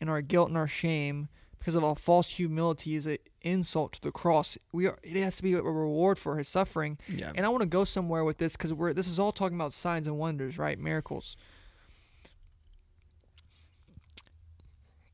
and 0.00 0.08
our 0.08 0.20
guilt 0.20 0.48
and 0.48 0.56
our 0.56 0.68
shame 0.68 1.28
because 1.58 1.74
of 1.74 1.82
our 1.82 1.96
false 1.96 2.30
humility 2.30 2.94
is 2.94 3.06
an 3.06 3.16
insult 3.42 3.94
to 3.94 4.00
the 4.00 4.12
cross. 4.12 4.56
We 4.72 4.86
are 4.86 4.98
it 5.02 5.16
has 5.16 5.36
to 5.36 5.42
be 5.42 5.54
a 5.54 5.62
reward 5.62 6.18
for 6.18 6.36
his 6.36 6.48
suffering, 6.48 6.98
yeah. 7.08 7.32
and 7.34 7.44
I 7.44 7.48
want 7.48 7.62
to 7.62 7.68
go 7.68 7.84
somewhere 7.84 8.24
with 8.24 8.38
this 8.38 8.56
because 8.56 8.72
we're 8.72 8.92
this 8.92 9.08
is 9.08 9.18
all 9.18 9.32
talking 9.32 9.56
about 9.56 9.72
signs 9.72 10.06
and 10.06 10.16
wonders, 10.16 10.58
right? 10.58 10.78
Miracles. 10.78 11.36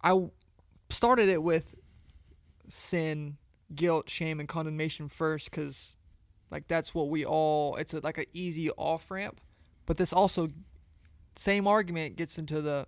I 0.04 0.28
started 0.90 1.28
it 1.28 1.42
with 1.42 1.74
sin, 2.72 3.36
guilt, 3.74 4.08
shame, 4.08 4.40
and 4.40 4.48
condemnation 4.48 5.06
first 5.08 5.50
because, 5.50 5.98
like, 6.50 6.68
that's 6.68 6.94
what 6.94 7.08
we 7.08 7.24
all. 7.24 7.76
It's 7.76 7.92
a, 7.92 8.00
like 8.00 8.16
an 8.16 8.24
easy 8.32 8.70
off 8.70 9.10
ramp, 9.10 9.40
but 9.84 9.98
this 9.98 10.12
also 10.12 10.48
same 11.36 11.66
argument 11.66 12.16
gets 12.16 12.38
into 12.38 12.62
the 12.62 12.86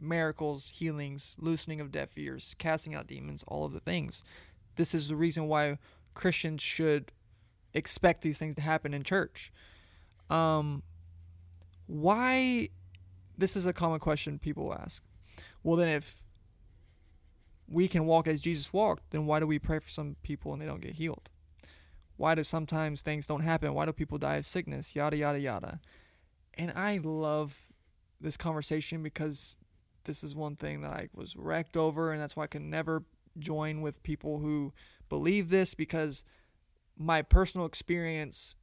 miracles, 0.00 0.68
healings, 0.68 1.36
loosening 1.38 1.80
of 1.80 1.92
deaf 1.92 2.18
ears, 2.18 2.56
casting 2.58 2.94
out 2.94 3.06
demons, 3.06 3.44
all 3.46 3.64
of 3.64 3.72
the 3.72 3.80
things. 3.80 4.24
This 4.74 4.94
is 4.94 5.08
the 5.08 5.16
reason 5.16 5.46
why 5.46 5.78
Christians 6.14 6.62
should 6.62 7.12
expect 7.72 8.22
these 8.22 8.38
things 8.38 8.56
to 8.56 8.62
happen 8.62 8.92
in 8.92 9.04
church. 9.04 9.52
Um, 10.28 10.82
why 11.86 12.70
this 13.38 13.54
is 13.54 13.66
a 13.66 13.72
common 13.72 14.00
question 14.00 14.38
people 14.38 14.74
ask. 14.74 15.04
Well, 15.62 15.76
then 15.76 15.88
if 15.88 16.22
we 17.70 17.88
can 17.88 18.04
walk 18.04 18.26
as 18.26 18.40
Jesus 18.40 18.72
walked, 18.72 19.10
then 19.10 19.26
why 19.26 19.38
do 19.40 19.46
we 19.46 19.58
pray 19.58 19.78
for 19.78 19.88
some 19.88 20.16
people 20.22 20.52
and 20.52 20.60
they 20.60 20.66
don't 20.66 20.82
get 20.82 20.96
healed? 20.96 21.30
Why 22.16 22.34
do 22.34 22.44
sometimes 22.44 23.00
things 23.00 23.26
don't 23.26 23.40
happen? 23.40 23.72
Why 23.72 23.86
do 23.86 23.92
people 23.92 24.18
die 24.18 24.36
of 24.36 24.44
sickness? 24.44 24.94
Yada 24.94 25.16
yada 25.16 25.40
yada. 25.40 25.80
And 26.54 26.72
I 26.74 26.98
love 26.98 27.70
this 28.20 28.36
conversation 28.36 29.02
because 29.02 29.56
this 30.04 30.22
is 30.22 30.34
one 30.34 30.56
thing 30.56 30.80
that 30.82 30.90
I 30.90 31.08
was 31.14 31.36
wrecked 31.36 31.76
over, 31.76 32.12
and 32.12 32.20
that's 32.20 32.36
why 32.36 32.44
I 32.44 32.48
can 32.48 32.68
never 32.68 33.04
join 33.38 33.80
with 33.80 34.02
people 34.02 34.40
who 34.40 34.72
believe 35.08 35.48
this 35.48 35.74
because 35.74 36.24
my 36.98 37.22
personal 37.22 37.66
experience 37.66 38.56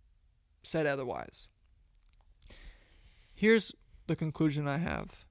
said 0.61 0.85
otherwise. 0.85 1.47
Here's 3.33 3.73
the 4.07 4.15
conclusion 4.15 4.67
I 4.67 4.77
have 4.77 5.25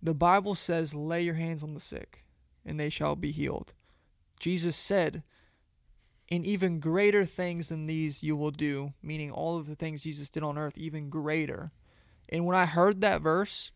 the 0.00 0.14
Bible 0.14 0.54
says, 0.54 0.94
lay 0.94 1.22
your 1.22 1.34
hands 1.34 1.62
on 1.62 1.74
the 1.74 1.80
sick, 1.80 2.24
and 2.64 2.78
they 2.78 2.88
shall 2.88 3.16
be 3.16 3.30
healed. 3.30 3.72
Jesus 4.40 4.76
said, 4.76 5.22
in 6.28 6.44
even 6.44 6.78
greater 6.78 7.24
things 7.24 7.68
than 7.70 7.86
these 7.86 8.22
you 8.22 8.36
will 8.36 8.50
do, 8.50 8.92
meaning 9.02 9.30
all 9.30 9.56
of 9.58 9.66
the 9.66 9.74
things 9.74 10.02
Jesus 10.02 10.28
did 10.28 10.42
on 10.42 10.58
earth, 10.58 10.76
even 10.76 11.08
greater. 11.08 11.72
And 12.28 12.44
when 12.44 12.54
I 12.56 12.66
heard 12.66 13.00
that 13.00 13.22
verse, 13.22 13.72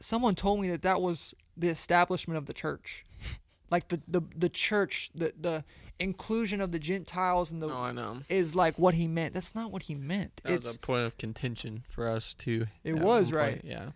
someone 0.00 0.34
told 0.34 0.60
me 0.60 0.70
that 0.70 0.82
that 0.82 1.02
was 1.02 1.34
the 1.56 1.68
establishment 1.68 2.38
of 2.38 2.46
the 2.46 2.54
church. 2.54 3.04
Like 3.68 3.88
the, 3.88 4.00
the, 4.06 4.20
the 4.36 4.48
church, 4.48 5.10
the, 5.12 5.32
the 5.36 5.64
inclusion 5.98 6.60
of 6.60 6.70
the 6.70 6.78
Gentiles 6.78 7.50
and 7.50 7.60
the 7.60 7.66
Oh, 7.66 7.76
I 7.76 7.90
know. 7.90 8.18
is 8.28 8.54
like 8.54 8.78
what 8.78 8.94
he 8.94 9.08
meant. 9.08 9.34
That's 9.34 9.56
not 9.56 9.72
what 9.72 9.82
he 9.82 9.96
meant. 9.96 10.40
That 10.44 10.52
it's 10.52 10.66
was 10.66 10.76
a 10.76 10.78
point 10.78 11.04
of 11.04 11.18
contention 11.18 11.82
for 11.88 12.06
us 12.08 12.32
too. 12.32 12.66
It 12.84 12.94
was, 12.94 13.32
one 13.32 13.40
point, 13.40 13.54
right. 13.54 13.60
Yeah. 13.64 13.88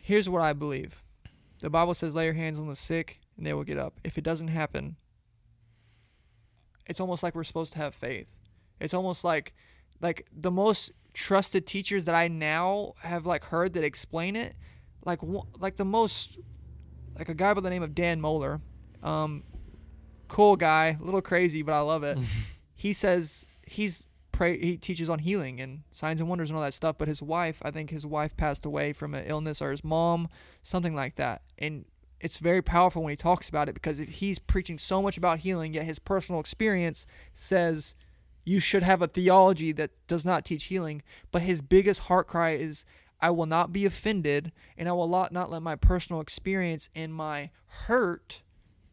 here's 0.00 0.28
what 0.28 0.42
I 0.42 0.52
believe. 0.52 1.02
The 1.60 1.70
Bible 1.70 1.94
says, 1.94 2.14
lay 2.14 2.24
your 2.24 2.34
hands 2.34 2.58
on 2.58 2.68
the 2.68 2.76
sick 2.76 3.20
and 3.36 3.46
they 3.46 3.52
will 3.52 3.64
get 3.64 3.78
up. 3.78 4.00
If 4.04 4.18
it 4.18 4.24
doesn't 4.24 4.48
happen, 4.48 4.96
it's 6.86 7.00
almost 7.00 7.22
like 7.22 7.34
we're 7.34 7.44
supposed 7.44 7.72
to 7.74 7.78
have 7.78 7.94
faith. 7.94 8.26
It's 8.80 8.94
almost 8.94 9.24
like 9.24 9.54
like 10.00 10.26
the 10.32 10.50
most 10.50 10.92
trusted 11.12 11.66
teachers 11.66 12.06
that 12.06 12.14
I 12.14 12.28
now 12.28 12.94
have 13.00 13.26
like 13.26 13.44
heard 13.44 13.74
that 13.74 13.84
explain 13.84 14.36
it, 14.36 14.54
like 15.04 15.20
like 15.58 15.76
the 15.76 15.84
most 15.84 16.38
like 17.18 17.28
a 17.28 17.34
guy 17.34 17.52
by 17.52 17.60
the 17.60 17.70
name 17.70 17.82
of 17.82 17.94
Dan 17.94 18.20
Mohler, 18.20 18.60
um, 19.02 19.44
cool 20.28 20.56
guy, 20.56 20.96
a 21.00 21.04
little 21.04 21.20
crazy, 21.22 21.62
but 21.62 21.72
I 21.72 21.80
love 21.80 22.02
it. 22.02 22.18
he 22.74 22.92
says 22.92 23.46
he's 23.66 24.06
pray 24.32 24.58
he 24.58 24.78
teaches 24.78 25.10
on 25.10 25.18
healing 25.18 25.60
and 25.60 25.82
signs 25.92 26.18
and 26.20 26.28
wonders 26.28 26.48
and 26.48 26.56
all 26.56 26.64
that 26.64 26.74
stuff. 26.74 26.96
But 26.98 27.08
his 27.08 27.22
wife, 27.22 27.60
I 27.62 27.70
think 27.70 27.90
his 27.90 28.06
wife 28.06 28.36
passed 28.36 28.64
away 28.64 28.92
from 28.94 29.14
an 29.14 29.24
illness 29.26 29.60
or 29.60 29.70
his 29.70 29.84
mom, 29.84 30.28
something 30.62 30.94
like 30.94 31.16
that, 31.16 31.42
and 31.58 31.84
it's 32.20 32.36
very 32.36 32.60
powerful 32.62 33.02
when 33.02 33.10
he 33.10 33.16
talks 33.16 33.48
about 33.48 33.68
it 33.68 33.74
because 33.74 33.98
if 33.98 34.08
he's 34.08 34.38
preaching 34.38 34.78
so 34.78 35.00
much 35.00 35.16
about 35.16 35.40
healing, 35.40 35.72
yet 35.72 35.84
his 35.84 35.98
personal 35.98 36.40
experience 36.40 37.06
says 37.32 37.94
you 38.44 38.60
should 38.60 38.82
have 38.82 39.00
a 39.00 39.06
theology 39.06 39.72
that 39.72 39.90
does 40.06 40.24
not 40.24 40.44
teach 40.44 40.64
healing. 40.64 41.02
But 41.30 41.42
his 41.42 41.62
biggest 41.62 42.02
heart 42.02 42.26
cry 42.26 42.50
is, 42.50 42.84
I 43.20 43.30
will 43.30 43.46
not 43.46 43.72
be 43.72 43.86
offended, 43.86 44.52
and 44.76 44.88
I 44.88 44.92
will 44.92 45.08
not, 45.08 45.32
not 45.32 45.50
let 45.50 45.62
my 45.62 45.76
personal 45.76 46.20
experience 46.20 46.90
and 46.94 47.14
my 47.14 47.50
hurt, 47.66 48.42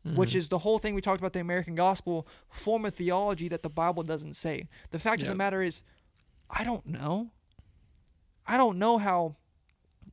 which 0.04 0.30
mm-hmm. 0.30 0.38
is 0.38 0.48
the 0.48 0.60
whole 0.60 0.80
thing 0.80 0.96
we 0.96 1.02
talked 1.02 1.20
about 1.20 1.34
the 1.34 1.40
American 1.40 1.76
gospel, 1.76 2.28
form 2.50 2.86
a 2.86 2.92
theology 2.92 3.50
that 3.50 3.62
the 3.62 3.70
Bible 3.70 4.04
doesn't 4.04 4.36
say. 4.36 4.68
The 4.92 5.00
fact 5.00 5.22
of 5.22 5.28
the 5.28 5.36
matter 5.36 5.62
is, 5.62 5.82
I 6.50 6.64
don't 6.64 6.86
know. 6.86 7.32
I 8.46 8.56
don't 8.56 8.78
know 8.78 8.98
how 8.98 9.36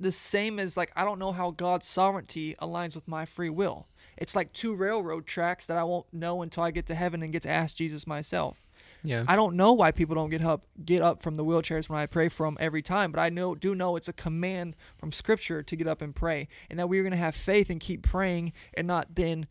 the 0.05 0.13
same 0.13 0.61
as 0.61 0.77
like 0.77 0.93
I 0.95 1.05
don't 1.05 1.19
know 1.19 1.33
how 1.33 1.51
God's 1.51 1.87
sovereignty 1.87 2.55
aligns 2.61 2.95
with 2.95 3.09
my 3.09 3.25
free 3.25 3.51
will. 3.51 3.89
It's 4.17 4.37
like 4.37 4.53
two 4.53 4.77
railroad 4.77 5.27
tracks 5.27 5.67
that 5.67 5.77
I 5.77 5.83
won't 5.83 6.13
know 6.13 6.43
until 6.43 6.63
I 6.63 6.71
get 6.71 6.87
to 6.87 6.95
heaven 6.95 7.23
and 7.23 7.33
get 7.33 7.43
to 7.43 7.51
ask 7.51 7.77
Jesus 7.77 8.07
myself. 8.07 8.61
Yeah. 9.03 9.25
I 9.27 9.35
don't 9.35 9.57
know 9.57 9.73
why 9.73 9.91
people 9.91 10.15
don't 10.15 10.31
get 10.31 10.45
up 10.45 10.67
get 10.85 11.03
up 11.03 11.23
from 11.23 11.35
the 11.35 11.45
wheelchairs 11.45 11.89
when 11.89 11.99
I 11.99 12.07
pray 12.07 12.29
for 12.29 12.47
them 12.47 12.57
every 12.61 12.83
time, 12.83 13.11
but 13.13 13.21
I 13.21 13.31
know 13.31 13.55
do 13.55 13.75
know 13.75 13.97
it's 13.97 14.09
a 14.09 14.13
command 14.13 14.77
from 14.97 15.11
Scripture 15.11 15.63
to 15.63 15.77
get 15.77 15.89
up 15.89 16.01
and 16.01 16.15
pray, 16.15 16.49
and 16.71 16.79
that 16.79 16.89
we're 16.89 17.03
going 17.03 17.13
to 17.13 17.17
have 17.17 17.35
faith 17.35 17.71
and 17.71 17.81
keep 17.81 18.03
praying, 18.03 18.53
and 18.75 18.87
not 18.87 19.15
then 19.17 19.47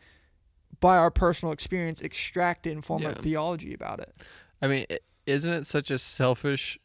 by 0.80 0.98
our 0.98 1.12
personal 1.12 1.52
experience 1.52 2.02
extract 2.02 2.68
it 2.68 2.72
and 2.72 2.86
form 2.86 3.06
a 3.06 3.13
theology 3.13 3.74
about 3.74 4.00
it. 4.00 4.13
I 4.62 4.68
mean, 4.68 4.86
isn't 5.26 5.54
it 5.54 5.66
such 5.66 5.92
a 5.92 5.98
selfish 5.98 6.80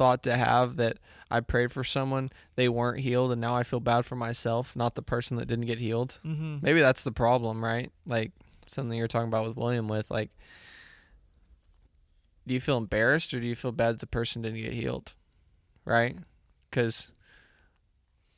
thought 0.00 0.22
to 0.22 0.34
have 0.34 0.76
that 0.76 0.96
I 1.30 1.40
prayed 1.40 1.72
for 1.72 1.84
someone, 1.84 2.30
they 2.56 2.70
weren't 2.70 3.00
healed, 3.00 3.32
and 3.32 3.40
now 3.40 3.54
I 3.54 3.64
feel 3.64 3.80
bad 3.80 4.06
for 4.06 4.16
myself, 4.16 4.74
not 4.74 4.94
the 4.94 5.02
person 5.02 5.36
that 5.36 5.44
didn't 5.44 5.66
get 5.66 5.78
healed? 5.78 6.18
Mm-hmm. 6.24 6.56
Maybe 6.62 6.80
that's 6.80 7.04
the 7.04 7.12
problem, 7.12 7.62
right? 7.62 7.92
Like 8.06 8.32
something 8.66 8.96
you're 8.96 9.08
talking 9.08 9.28
about 9.28 9.46
with 9.46 9.58
William 9.58 9.88
with 9.88 10.10
like 10.10 10.30
do 12.46 12.54
you 12.54 12.60
feel 12.60 12.78
embarrassed 12.78 13.34
or 13.34 13.40
do 13.40 13.46
you 13.46 13.54
feel 13.54 13.72
bad 13.72 13.94
that 13.94 14.00
the 14.00 14.06
person 14.06 14.40
didn't 14.40 14.62
get 14.62 14.72
healed? 14.72 15.12
Right? 15.84 16.16
Cuz 16.70 17.10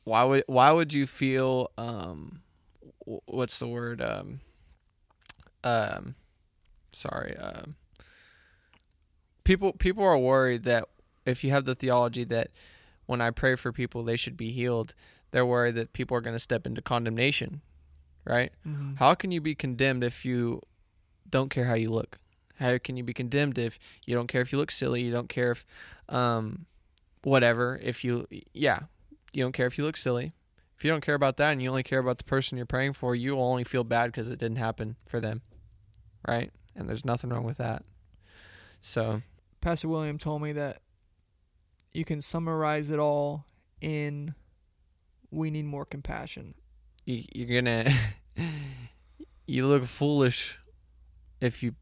why 0.03 0.25
would 0.25 0.43
why 0.47 0.69
would 0.71 0.91
you 0.91 1.07
feel 1.07 1.71
um 1.77 2.41
what's 3.05 3.57
the 3.59 3.67
word 3.67 4.01
um 4.01 4.41
um 5.63 6.15
sorry 6.91 7.37
um 7.37 7.75
people 9.45 9.71
people 9.71 10.03
are 10.03 10.17
worried 10.17 10.63
that 10.63 10.89
if 11.25 11.43
you 11.43 11.51
have 11.51 11.65
the 11.65 11.75
theology 11.75 12.23
that 12.25 12.51
when 13.05 13.21
I 13.21 13.31
pray 13.31 13.55
for 13.55 13.71
people 13.71 14.03
they 14.03 14.15
should 14.15 14.37
be 14.37 14.51
healed, 14.51 14.93
they're 15.31 15.45
worried 15.45 15.75
that 15.75 15.93
people 15.93 16.15
are 16.15 16.21
going 16.21 16.35
to 16.35 16.39
step 16.39 16.65
into 16.65 16.81
condemnation, 16.81 17.61
right? 18.25 18.51
Mm-hmm. 18.67 18.95
How 18.95 19.13
can 19.15 19.31
you 19.31 19.41
be 19.41 19.55
condemned 19.55 20.03
if 20.03 20.25
you 20.25 20.61
don't 21.29 21.49
care 21.49 21.65
how 21.65 21.73
you 21.73 21.89
look? 21.89 22.19
How 22.59 22.77
can 22.77 22.97
you 22.97 23.03
be 23.03 23.13
condemned 23.13 23.57
if 23.57 23.79
you 24.05 24.15
don't 24.15 24.27
care 24.27 24.41
if 24.41 24.51
you 24.51 24.59
look 24.59 24.71
silly? 24.71 25.01
You 25.01 25.11
don't 25.11 25.29
care 25.29 25.51
if, 25.51 25.65
um, 26.07 26.65
whatever. 27.23 27.79
If 27.81 28.03
you, 28.03 28.27
yeah, 28.53 28.81
you 29.33 29.43
don't 29.43 29.53
care 29.53 29.67
if 29.67 29.77
you 29.77 29.83
look 29.83 29.97
silly. 29.97 30.33
If 30.77 30.85
you 30.85 30.91
don't 30.91 31.01
care 31.01 31.15
about 31.15 31.37
that 31.37 31.51
and 31.51 31.61
you 31.61 31.69
only 31.69 31.83
care 31.83 31.99
about 31.99 32.19
the 32.19 32.23
person 32.23 32.57
you're 32.57 32.65
praying 32.65 32.93
for, 32.93 33.15
you 33.15 33.35
will 33.35 33.43
only 33.43 33.63
feel 33.63 33.83
bad 33.83 34.07
because 34.07 34.29
it 34.29 34.39
didn't 34.39 34.57
happen 34.57 34.97
for 35.07 35.19
them, 35.19 35.41
right? 36.27 36.51
And 36.75 36.87
there's 36.87 37.05
nothing 37.05 37.29
wrong 37.29 37.43
with 37.43 37.57
that. 37.57 37.83
So 38.81 39.21
Pastor 39.61 39.87
William 39.87 40.17
told 40.17 40.41
me 40.41 40.51
that 40.51 40.79
you 41.93 42.05
can 42.05 42.21
summarize 42.21 42.89
it 42.89 42.99
all 42.99 43.45
in 43.81 44.33
we 45.31 45.49
need 45.49 45.65
more 45.65 45.85
compassion. 45.85 46.53
you, 47.05 47.23
you're 47.33 47.61
gonna 47.61 47.91
you 49.47 49.67
look 49.67 49.85
foolish 49.85 50.59
if 51.41 51.63
you 51.63 51.75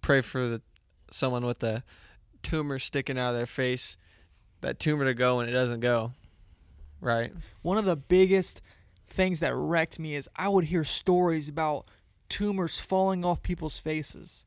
pray 0.00 0.20
for 0.20 0.46
the 0.46 0.62
someone 1.10 1.44
with 1.44 1.62
a 1.62 1.82
tumor 2.42 2.78
sticking 2.78 3.18
out 3.18 3.30
of 3.30 3.36
their 3.36 3.46
face 3.46 3.96
that 4.60 4.78
tumor 4.78 5.04
to 5.04 5.14
go 5.14 5.40
and 5.40 5.48
it 5.48 5.52
doesn't 5.52 5.80
go 5.80 6.12
right 7.00 7.32
One 7.62 7.78
of 7.78 7.84
the 7.84 7.96
biggest 7.96 8.62
things 9.06 9.40
that 9.40 9.54
wrecked 9.54 9.98
me 9.98 10.14
is 10.14 10.28
I 10.36 10.48
would 10.48 10.66
hear 10.66 10.84
stories 10.84 11.48
about 11.48 11.86
tumors 12.28 12.78
falling 12.80 13.24
off 13.24 13.42
people's 13.42 13.78
faces. 13.78 14.46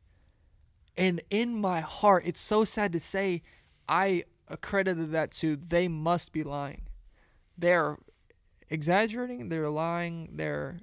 And 0.95 1.21
in 1.29 1.60
my 1.60 1.82
heart, 1.82 2.23
it's 2.25 2.39
so 2.39 2.63
sad 2.63 2.93
to 2.93 2.99
say, 2.99 3.41
I 3.89 4.23
accredited 4.47 5.12
that 5.12 5.32
to 5.32 5.56
they 5.56 5.88
must 5.88 6.32
be 6.32 6.43
lying. 6.43 6.88
They're 7.58 7.97
exaggerating, 8.69 9.49
they're 9.49 9.69
lying, 9.69 10.29
they're 10.34 10.79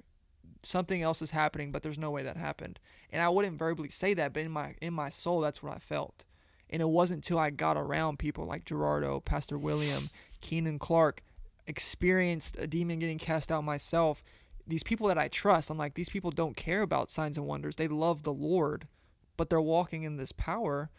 something 0.63 1.01
else 1.01 1.21
is 1.21 1.31
happening, 1.31 1.71
but 1.71 1.83
there's 1.83 1.97
no 1.97 2.11
way 2.11 2.23
that 2.23 2.37
happened. 2.37 2.79
And 3.11 3.21
I 3.21 3.29
wouldn't 3.29 3.59
verbally 3.59 3.89
say 3.89 4.13
that, 4.13 4.33
but 4.33 4.43
in 4.43 4.51
my 4.51 4.75
in 4.81 4.93
my 4.93 5.09
soul 5.09 5.41
that's 5.41 5.61
what 5.61 5.75
I 5.75 5.79
felt. 5.79 6.23
And 6.69 6.81
it 6.81 6.89
wasn't 6.89 7.25
until 7.25 7.39
I 7.39 7.49
got 7.49 7.77
around 7.77 8.19
people 8.19 8.45
like 8.45 8.63
Gerardo, 8.65 9.19
Pastor 9.19 9.57
William, 9.57 10.09
Keenan 10.39 10.79
Clark, 10.79 11.21
experienced 11.67 12.57
a 12.57 12.67
demon 12.67 12.99
getting 12.99 13.17
cast 13.17 13.51
out 13.51 13.63
myself. 13.63 14.23
These 14.65 14.83
people 14.83 15.07
that 15.07 15.17
I 15.17 15.27
trust, 15.27 15.69
I'm 15.69 15.77
like, 15.77 15.95
these 15.95 16.09
people 16.09 16.31
don't 16.31 16.55
care 16.55 16.81
about 16.81 17.11
signs 17.11 17.37
and 17.37 17.45
wonders. 17.45 17.75
They 17.75 17.89
love 17.89 18.23
the 18.23 18.33
Lord, 18.33 18.87
but 19.35 19.49
they're 19.49 19.59
walking 19.59 20.03
in 20.03 20.15
this 20.15 20.31
power. 20.31 20.89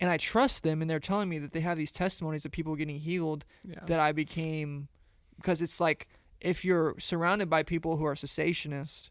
And 0.00 0.10
I 0.10 0.16
trust 0.16 0.62
them, 0.62 0.80
and 0.80 0.88
they're 0.88 1.00
telling 1.00 1.28
me 1.28 1.38
that 1.38 1.52
they 1.52 1.60
have 1.60 1.76
these 1.76 1.90
testimonies 1.90 2.44
of 2.44 2.52
people 2.52 2.76
getting 2.76 3.00
healed 3.00 3.44
yeah. 3.66 3.80
that 3.86 3.98
I 3.98 4.12
became 4.12 4.88
because 5.36 5.60
it's 5.60 5.80
like 5.80 6.08
if 6.40 6.64
you're 6.64 6.94
surrounded 6.98 7.50
by 7.50 7.62
people 7.62 7.96
who 7.96 8.04
are 8.04 8.14
cessationists 8.14 9.10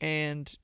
and 0.00 0.56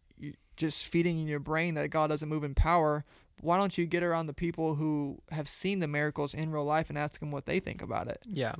just 0.57 0.87
feeding 0.87 1.19
in 1.19 1.27
your 1.27 1.41
brain 1.41 1.75
that 1.75 1.89
God 1.89 2.09
doesn't 2.09 2.29
move 2.29 2.45
in 2.45 2.55
power, 2.55 3.05
why 3.41 3.59
don't 3.59 3.79
you 3.79 3.87
get 3.87 4.03
around 4.03 4.27
the 4.27 4.35
people 4.35 4.77
who 4.77 5.19
have 5.31 5.49
seen 5.49 5.79
the 5.79 5.89
miracles 5.89 6.35
in 6.35 6.51
real 6.51 6.65
life 6.65 6.89
and 6.89 6.99
ask 6.99 7.21
them 7.21 7.31
what 7.31 7.47
they 7.47 7.61
think 7.61 7.83
about 7.83 8.09
it? 8.09 8.25
yeah. 8.27 8.55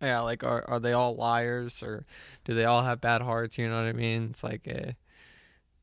Yeah 0.00 0.20
like 0.20 0.42
are 0.42 0.64
are 0.66 0.80
they 0.80 0.94
all 0.94 1.14
liars 1.14 1.82
or 1.82 2.06
do 2.44 2.54
they 2.54 2.64
all 2.64 2.82
have 2.82 3.00
bad 3.00 3.20
hearts? 3.20 3.58
You 3.58 3.68
know 3.68 3.76
what 3.76 3.88
i 3.88 3.92
mean? 3.92 4.28
It's 4.30 4.42
like 4.42 4.66
a, 4.66 4.96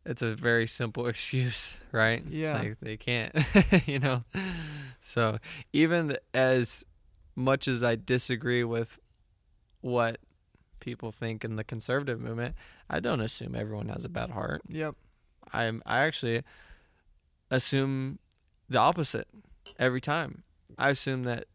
it's 0.07 0.21
a 0.21 0.33
very 0.35 0.65
simple 0.65 1.05
excuse 1.13 1.77
right 1.91 2.23
Yeah. 2.27 2.57
like 2.57 2.79
they 2.81 2.97
can't 2.97 3.33
you 3.85 3.99
know 3.99 4.23
so 5.01 5.37
even 5.73 6.17
as 6.33 6.85
much 7.35 7.67
as 7.67 7.83
I 7.83 7.95
disagree 7.95 8.63
with 8.63 8.99
what 9.81 10.17
people 10.79 11.11
think 11.11 11.45
in 11.45 11.55
the 11.55 11.63
conservative 11.63 12.19
movement, 12.19 12.55
I 12.89 12.99
don't 12.99 13.21
assume 13.21 13.53
everyone 13.55 13.89
has 13.89 14.03
a 14.05 14.09
bad 14.09 14.31
heart. 14.31 14.61
Yep. 14.67 14.95
I'm 15.53 15.83
I 15.85 15.99
actually 15.99 16.41
assume 17.51 18.19
the 18.69 18.79
opposite 18.79 19.27
every 19.79 20.01
time. 20.01 20.43
I 20.77 20.89
assume 20.89 21.23
that 21.23 21.45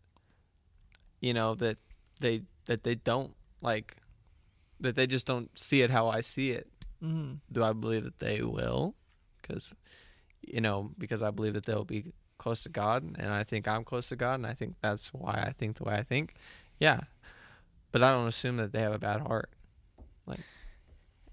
you 1.20 1.34
know 1.34 1.54
that 1.56 1.78
they 2.20 2.42
that 2.66 2.84
they 2.84 2.94
don't 2.94 3.34
like 3.60 3.96
that 4.80 4.94
they 4.94 5.06
just 5.06 5.26
don't 5.26 5.50
see 5.58 5.82
it 5.82 5.90
how 5.90 6.08
I 6.08 6.20
see 6.20 6.50
it. 6.50 6.68
Mm-hmm. 7.02 7.34
Do 7.50 7.64
I 7.64 7.72
believe 7.72 8.04
that 8.04 8.18
they 8.18 8.42
will? 8.42 8.94
Because 9.40 9.74
you 10.42 10.60
know, 10.60 10.90
because 10.98 11.22
I 11.22 11.30
believe 11.30 11.54
that 11.54 11.64
they'll 11.66 11.84
be 11.84 12.12
close 12.38 12.62
to 12.64 12.68
God, 12.68 13.02
and 13.18 13.28
I 13.30 13.44
think 13.44 13.68
I'm 13.68 13.84
close 13.84 14.08
to 14.08 14.16
God, 14.16 14.34
and 14.34 14.46
I 14.46 14.54
think 14.54 14.74
that's 14.82 15.12
why 15.14 15.32
I 15.46 15.52
think 15.52 15.76
the 15.76 15.84
way 15.84 15.94
I 15.94 16.02
think. 16.02 16.34
Yeah, 16.78 17.00
but 17.92 18.02
I 18.02 18.10
don't 18.10 18.26
assume 18.26 18.56
that 18.56 18.72
they 18.72 18.80
have 18.80 18.92
a 18.92 18.98
bad 18.98 19.20
heart. 19.20 19.50
Like, 20.26 20.40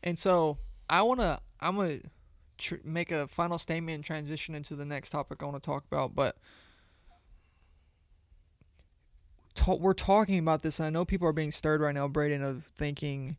and 0.03 0.17
so 0.17 0.58
I 0.89 1.01
want 1.01 1.21
to, 1.21 1.39
I'm 1.60 1.77
to 1.77 2.01
tr- 2.58 2.75
make 2.84 3.12
a 3.12 3.27
final 3.27 3.58
statement 3.58 3.95
and 3.95 4.03
transition 4.03 4.53
into 4.53 4.75
the 4.75 4.86
next 4.86 5.10
topic 5.10 5.41
I 5.41 5.45
want 5.45 5.62
to 5.62 5.65
talk 5.65 5.84
about. 5.91 6.15
But 6.15 6.38
we're 9.67 9.93
talking 9.93 10.39
about 10.39 10.62
this, 10.62 10.79
and 10.79 10.88
I 10.88 10.89
know 10.89 11.05
people 11.05 11.27
are 11.27 11.34
being 11.34 11.51
stirred 11.51 11.82
right 11.82 11.95
now, 11.95 12.08
Braden, 12.08 12.43
of 12.43 12.65
thinking 12.75 13.38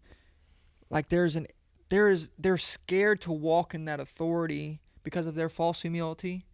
like 0.90 1.08
there's 1.08 1.36
an, 1.36 1.46
there 1.90 2.08
is, 2.08 2.30
they're 2.38 2.58
scared 2.58 3.20
to 3.22 3.32
walk 3.32 3.74
in 3.74 3.84
that 3.84 4.00
authority 4.00 4.80
because 5.02 5.26
of 5.26 5.34
their 5.34 5.48
false 5.48 5.82
humility. 5.82 6.46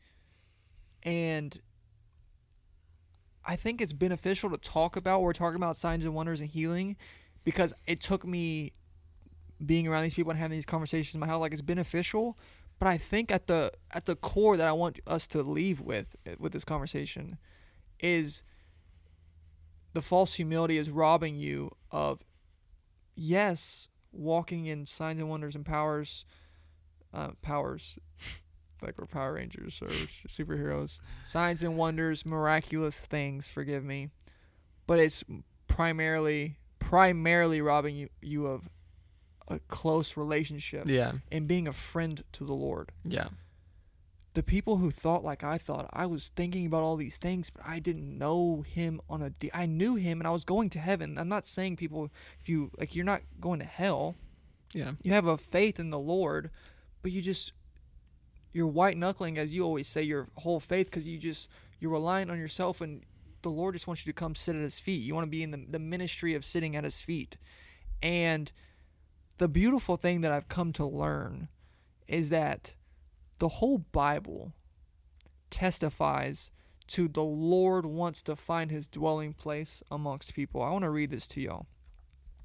And 1.03 1.61
I 3.45 3.55
think 3.55 3.81
it's 3.81 3.93
beneficial 3.93 4.51
to 4.51 4.59
talk 4.59 4.97
about. 4.97 5.23
We're 5.23 5.33
talking 5.33 5.57
about 5.57 5.77
signs 5.77 6.05
and 6.05 6.15
wonders 6.15 6.41
and 6.41 6.51
healing 6.51 6.97
because 7.45 7.73
it 7.87 8.01
took 8.01 8.27
me 8.27 8.73
being 9.65 9.87
around 9.87 10.03
these 10.03 10.15
people 10.15 10.31
and 10.31 10.39
having 10.39 10.57
these 10.57 10.67
conversations 10.67 11.15
in 11.15 11.21
my 11.21 11.27
house 11.27 11.41
like 11.41 11.53
it's 11.53 11.63
beneficial 11.63 12.37
but 12.79 12.87
i 12.87 12.99
think 12.99 13.33
at 13.33 13.47
the 13.47 13.73
at 13.93 14.05
the 14.07 14.17
core 14.17 14.57
that 14.57 14.69
i 14.69 14.73
want 14.73 15.01
us 15.07 15.27
to 15.27 15.43
leave 15.43 15.81
with 15.81 16.17
with 16.39 16.53
this 16.53 16.65
conversation 16.65 17.39
is 18.01 18.43
the 19.95 20.03
false 20.03 20.35
humility 20.35 20.77
is 20.77 20.91
robbing 20.91 21.37
you 21.37 21.71
of 21.91 22.23
yes 23.15 23.89
walking 24.17 24.67
in 24.67 24.87
signs 24.87 25.21
and 25.21 25.29
wonders 25.29 25.55
and 25.55 25.65
powers 25.65 26.25
uh, 27.15 27.31
powers 27.43 27.99
like 28.83 28.99
we're 28.99 29.07
power 29.07 29.35
rangers 29.35 29.81
or 29.83 29.89
superheroes. 30.29 31.01
Signs 31.25 31.63
and 31.63 31.77
wonders 31.77 32.27
miraculous 32.27 33.01
things 33.01 33.49
forgive 33.49 33.85
me. 33.85 34.11
But 34.87 34.99
it's 34.99 35.25
primarily 35.67 36.57
primarily 36.79 37.61
robbing 37.61 37.97
you, 37.97 38.09
you 38.23 38.47
of 38.47 38.69
a 39.49 39.59
close 39.69 40.17
relationship 40.17 40.87
Yeah, 40.89 41.13
and 41.33 41.49
being 41.49 41.67
a 41.67 41.73
friend 41.73 42.23
to 42.33 42.45
the 42.45 42.53
Lord. 42.53 42.93
yeah, 43.05 43.29
The 44.37 44.43
people 44.43 44.77
who 44.77 44.91
thought 44.91 45.25
like 45.25 45.43
I 45.43 45.57
thought, 45.57 45.89
I 45.95 46.05
was 46.05 46.29
thinking 46.29 46.67
about 46.67 46.83
all 46.83 46.97
these 46.97 47.17
things, 47.17 47.49
but 47.49 47.63
I 47.67 47.79
didn't 47.79 48.19
know 48.19 48.67
him 48.69 49.01
on 49.09 49.23
a. 49.23 49.31
De- 49.31 49.51
I 49.55 49.65
knew 49.65 49.95
him, 49.95 50.21
and 50.21 50.29
I 50.29 50.31
was 50.31 50.45
going 50.45 50.69
to 50.71 50.79
heaven. 50.79 51.17
I'm 51.17 51.31
not 51.31 51.47
saying 51.47 51.77
people, 51.77 52.11
if 52.43 52.47
you 52.47 52.71
like, 52.79 52.95
you're 52.95 53.07
not 53.07 53.23
going 53.41 53.61
to 53.61 53.65
hell. 53.65 54.15
yeah, 54.75 54.93
You 55.03 55.13
have 55.13 55.27
a 55.27 55.39
faith 55.39 55.81
in 55.81 55.89
the 55.89 55.99
Lord, 55.99 56.51
but 57.01 57.13
you 57.13 57.23
just 57.23 57.55
you're 58.53 58.67
white 58.67 58.99
knuckling, 58.99 59.39
as 59.39 59.55
you 59.55 59.65
always 59.65 59.89
say, 59.89 60.03
your 60.03 60.29
whole 60.37 60.61
faith 60.61 60.91
because 60.91 61.09
you 61.09 61.17
just 61.17 61.49
you're 61.81 61.93
relying 61.93 62.29
on 62.29 62.39
yourself, 62.39 62.83
and 62.83 63.05
the 63.41 63.49
Lord 63.49 63.75
just 63.75 63.87
wants 63.87 64.05
you 64.05 64.13
to 64.13 64.21
come 64.21 64.35
sit 64.35 64.55
at 64.55 64.61
His 64.61 64.79
feet. 64.81 65.01
You 65.01 65.15
want 65.15 65.25
to 65.25 65.31
be 65.31 65.45
in 65.45 65.51
the 65.51 65.65
the 65.67 65.79
ministry 65.79 66.35
of 66.35 66.45
sitting 66.45 66.77
at 66.77 66.85
His 66.85 67.01
feet, 67.01 67.39
and 68.03 68.53
the 69.39 69.49
beautiful 69.49 69.97
thing 69.97 70.21
that 70.21 70.31
I've 70.31 70.49
come 70.49 70.75
to 70.75 70.85
learn 70.85 71.49
is 72.07 72.29
that 72.29 72.75
the 73.39 73.49
whole 73.49 73.79
Bible 73.79 74.53
testifies 75.51 76.51
to 76.89 77.09
the 77.09 77.23
Lord 77.23 77.85
wants 77.85 78.23
to 78.23 78.37
find 78.37 78.71
his 78.71 78.87
dwelling 78.87 79.33
place 79.33 79.83
amongst 79.91 80.35
people. 80.35 80.63
I 80.63 80.71
want 80.71 80.85
to 80.85 80.91
read 80.91 81.11
this 81.11 81.27
to 81.29 81.41
y'all. 81.41 81.67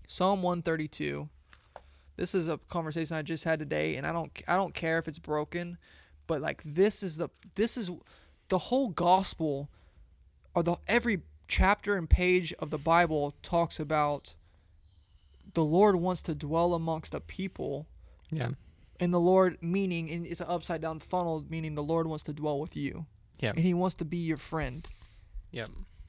Psalm 0.08 0.42
132. 0.42 1.30
This 2.18 2.36
is 2.36 2.48
a 2.48 2.58
conversation 2.58 3.16
I 3.16 3.22
just 3.22 3.44
had 3.44 3.60
today 3.60 3.96
and 3.96 4.06
I 4.06 4.12
don't 4.12 4.32
I 4.48 4.56
don't 4.56 4.74
care 4.74 4.98
if 4.98 5.08
it's 5.08 5.20
broken, 5.20 5.78
but 6.28 6.42
like 6.42 6.62
this 6.66 7.04
is 7.04 7.18
the 7.18 7.30
this 7.56 7.78
is 7.78 7.92
the 8.50 8.58
whole 8.58 8.90
gospel 8.90 9.70
or 10.54 10.64
the 10.64 10.76
every 10.88 11.22
chapter 11.48 11.96
and 11.96 12.10
page 12.10 12.54
of 12.60 12.70
the 12.70 12.78
Bible 12.78 13.36
talks 13.42 13.80
about 13.80 14.36
the 15.54 15.64
Lord 15.64 15.96
wants 15.96 16.22
to 16.24 16.36
dwell 16.36 16.74
amongst 16.74 17.14
a 17.14 17.20
people 17.20 17.88
yeah, 18.32 18.50
and 19.02 19.14
the 19.14 19.20
Lord 19.20 19.58
meaning 19.62 20.10
and 20.12 20.26
it's 20.26 20.40
an 20.40 20.48
upside 20.48 20.82
down 20.82 21.00
funnel 21.00 21.44
meaning 21.50 21.76
the 21.76 21.84
Lord 21.84 22.08
wants 22.08 22.24
to 22.26 22.34
dwell 22.34 22.60
with 22.60 22.76
you. 22.78 23.06
Yeah. 23.40 23.50
And 23.50 23.60
he 23.60 23.74
wants 23.74 23.96
to 23.96 24.06
be 24.06 24.18
your 24.18 24.38
friend. 24.38 24.88
yeah, 25.52 25.66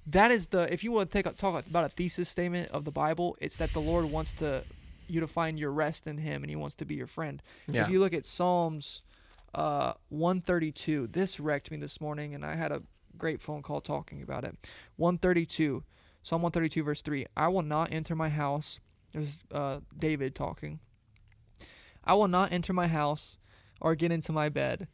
That 0.07 0.31
is 0.31 0.49
the 0.49 0.73
if 0.73 0.85
you 0.85 0.93
want 0.93 1.11
to 1.11 1.13
take 1.19 1.27
a, 1.27 1.33
talk 1.35 1.67
about 1.67 1.85
a 1.87 1.89
thesis 1.89 2.29
statement 2.29 2.71
of 2.71 2.85
the 2.85 2.93
Bible, 2.93 3.37
it's 3.41 3.57
that 3.57 3.73
the 3.73 3.81
Lord 3.81 4.05
wants 4.05 4.33
to 4.35 4.63
you 5.09 5.21
to 5.21 5.27
find 5.27 5.59
your 5.59 5.73
rest 5.73 6.07
in 6.07 6.19
him 6.19 6.43
and 6.45 6.51
he 6.51 6.57
wants 6.57 6.75
to 6.77 6.85
be 6.85 6.95
your 6.95 7.07
friend. 7.09 7.43
yeah. 7.67 7.83
If 7.85 7.91
you 7.91 7.99
look 7.99 8.15
at 8.15 8.27
Psalms 8.27 9.03
uh 9.55 9.95
132, 10.11 11.09
this 11.09 11.41
wrecked 11.41 11.71
me 11.71 11.77
this 11.79 12.01
morning 12.01 12.35
and 12.35 12.45
I 12.45 12.55
had 12.57 12.73
a 12.73 12.83
great 13.19 13.41
phone 13.41 13.63
call 13.63 13.81
talking 13.81 14.23
about 14.23 14.45
it. 14.45 14.55
132, 14.97 15.83
Psalm 16.23 16.43
132 16.43 16.83
verse 16.83 17.03
3. 17.03 17.27
I 17.37 17.49
will 17.49 17.63
not 17.63 17.93
enter 17.93 18.15
my 18.15 18.29
house. 18.29 18.81
This 19.13 19.29
is 19.29 19.45
uh 19.53 19.81
David 19.99 20.35
talking. 20.35 20.81
I 22.05 22.15
will 22.15 22.29
not 22.29 22.53
enter 22.53 22.73
my 22.73 22.88
house 22.88 23.38
or 23.81 23.95
get 23.95 24.12
into 24.12 24.33
my 24.33 24.49
bed. 24.49 24.88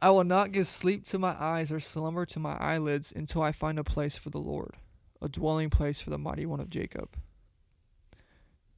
I 0.00 0.10
will 0.10 0.24
not 0.24 0.52
give 0.52 0.66
sleep 0.66 1.04
to 1.06 1.18
my 1.18 1.34
eyes 1.38 1.72
or 1.72 1.80
slumber 1.80 2.26
to 2.26 2.38
my 2.38 2.56
eyelids 2.60 3.12
until 3.14 3.42
I 3.42 3.52
find 3.52 3.78
a 3.78 3.84
place 3.84 4.16
for 4.16 4.30
the 4.30 4.38
Lord, 4.38 4.76
a 5.22 5.28
dwelling 5.28 5.70
place 5.70 6.00
for 6.00 6.10
the 6.10 6.18
mighty 6.18 6.44
one 6.44 6.60
of 6.60 6.68
Jacob. 6.68 7.16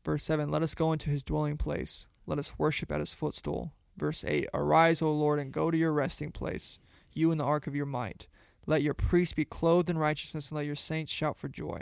Verse 0.04 0.22
7 0.22 0.50
Let 0.50 0.62
us 0.62 0.74
go 0.74 0.92
into 0.92 1.10
his 1.10 1.24
dwelling 1.24 1.56
place. 1.56 2.06
Let 2.26 2.38
us 2.38 2.58
worship 2.58 2.92
at 2.92 3.00
his 3.00 3.14
footstool. 3.14 3.72
Verse 3.96 4.24
8 4.24 4.48
Arise, 4.54 5.02
O 5.02 5.10
Lord, 5.12 5.40
and 5.40 5.52
go 5.52 5.70
to 5.70 5.76
your 5.76 5.92
resting 5.92 6.30
place, 6.30 6.78
you 7.12 7.32
in 7.32 7.38
the 7.38 7.44
ark 7.44 7.66
of 7.66 7.74
your 7.74 7.86
might. 7.86 8.28
Let 8.64 8.82
your 8.82 8.94
priests 8.94 9.34
be 9.34 9.44
clothed 9.44 9.90
in 9.90 9.98
righteousness, 9.98 10.50
and 10.50 10.56
let 10.56 10.66
your 10.66 10.76
saints 10.76 11.10
shout 11.10 11.36
for 11.36 11.48
joy. 11.48 11.80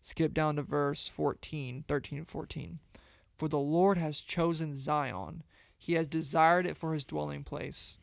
Skip 0.00 0.32
down 0.32 0.56
to 0.56 0.62
verse 0.62 1.06
14, 1.08 1.84
13 1.86 2.18
and 2.18 2.28
14. 2.28 2.78
For 3.40 3.48
the 3.48 3.58
Lord 3.58 3.96
has 3.96 4.20
chosen 4.20 4.76
Zion, 4.76 5.44
he 5.78 5.94
has 5.94 6.06
desired 6.06 6.66
it 6.66 6.76
for 6.76 6.92
his 6.92 7.06
dwelling 7.06 7.42
place. 7.42 7.96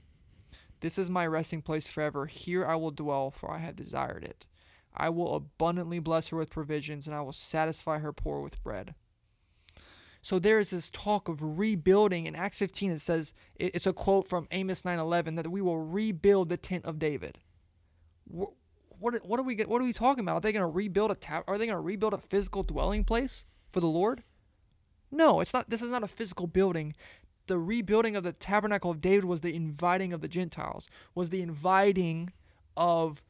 This 0.80 0.97
is 0.97 1.12
my 1.12 1.28
resting 1.28 1.62
place 1.62 1.88
forever. 1.88 2.26
Here 2.26 2.65
I 2.65 2.73
will 2.76 2.89
dwell, 2.89 3.30
for 3.30 3.52
I 3.52 3.60
have 3.60 3.76
desired 3.76 4.23
it. 4.23 4.47
I 4.95 5.10
will 5.10 5.36
abundantly 5.36 6.00
bless 6.00 6.30
her 6.30 6.38
with 6.38 6.50
provisions, 6.50 7.06
and 7.06 7.15
I 7.15 7.21
will 7.21 7.34
satisfy 7.34 8.00
her 8.00 8.12
poor 8.12 8.41
with 8.41 8.63
bread. 8.63 8.95
So 10.23 10.39
there 10.39 10.58
is 10.58 10.71
this 10.71 10.89
talk 10.89 11.30
of 11.30 11.60
rebuilding. 11.60 12.26
In 12.26 12.36
Acts 12.36 12.58
15, 12.58 12.89
it 12.89 13.00
says, 13.02 13.32
it's 13.58 13.86
a 13.86 13.93
quote 13.93 14.28
from 14.28 14.47
Amos 14.50 14.82
9:11 14.82 15.36
that 15.36 15.52
we 15.52 15.62
will 15.62 15.78
rebuild 15.78 16.50
the 16.50 16.58
tent 16.58 16.84
of 16.84 16.97
David. 16.97 17.38
Wh- 18.28 18.58
What, 19.00 19.23
what 19.23 19.39
are 19.39 19.43
we 19.43 19.56
what 19.56 19.84
are 19.84 19.86
we 19.86 19.93
talking 19.93 20.23
about? 20.26 20.38
Are 20.38 20.41
they 20.41 20.52
going 20.52 20.62
to 20.65 20.65
rebuild 20.65 21.12
a 21.12 21.15
ta- 21.15 21.43
Are 21.47 21.60
they 21.60 21.67
going 21.67 21.78
to 21.78 21.80
rebuild 21.80 22.15
a 22.15 22.17
physical 22.17 22.63
dwelling 22.63 23.04
place 23.04 23.45
for 23.71 23.82
the 23.82 23.86
Lord? 23.86 24.23
No, 25.12 25.39
it's 25.39 25.54
not. 25.54 25.70
This 25.70 25.82
is 25.82 25.91
not 25.91 26.04
a 26.04 26.08
physical 26.08 26.48
building. 26.48 26.96
The 27.48 27.58
rebuilding 27.58 28.15
of 28.15 28.24
the 28.24 28.34
tabernacle 28.34 28.91
of 28.91 29.00
David 29.00 29.24
was 29.26 29.41
the 29.41 29.56
inviting 29.56 30.12
of 30.12 30.22
the 30.22 30.28
Gentiles, 30.28 30.89
was 31.15 31.30
the 31.30 31.41
inviting 31.41 32.32
of 32.76 33.24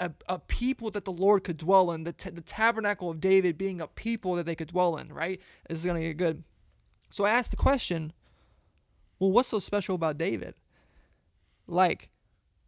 a, 0.00 0.12
a 0.28 0.38
people 0.38 0.90
that 0.92 1.04
the 1.04 1.12
Lord 1.12 1.44
could 1.44 1.58
dwell 1.58 1.90
in. 1.92 2.04
The, 2.04 2.12
t- 2.12 2.30
the 2.30 2.40
tabernacle 2.40 3.10
of 3.10 3.20
David 3.20 3.58
being 3.58 3.80
a 3.80 3.86
people 3.86 4.34
that 4.36 4.46
they 4.46 4.54
could 4.54 4.68
dwell 4.68 4.96
in, 4.96 5.12
right? 5.12 5.40
This 5.68 5.80
is 5.80 5.84
going 5.84 6.00
to 6.00 6.06
get 6.08 6.16
good. 6.16 6.44
So 7.10 7.24
I 7.24 7.30
asked 7.30 7.50
the 7.50 7.56
question 7.56 8.12
well, 9.18 9.32
what's 9.32 9.48
so 9.48 9.58
special 9.58 9.94
about 9.96 10.16
David? 10.16 10.54
Like, 11.66 12.08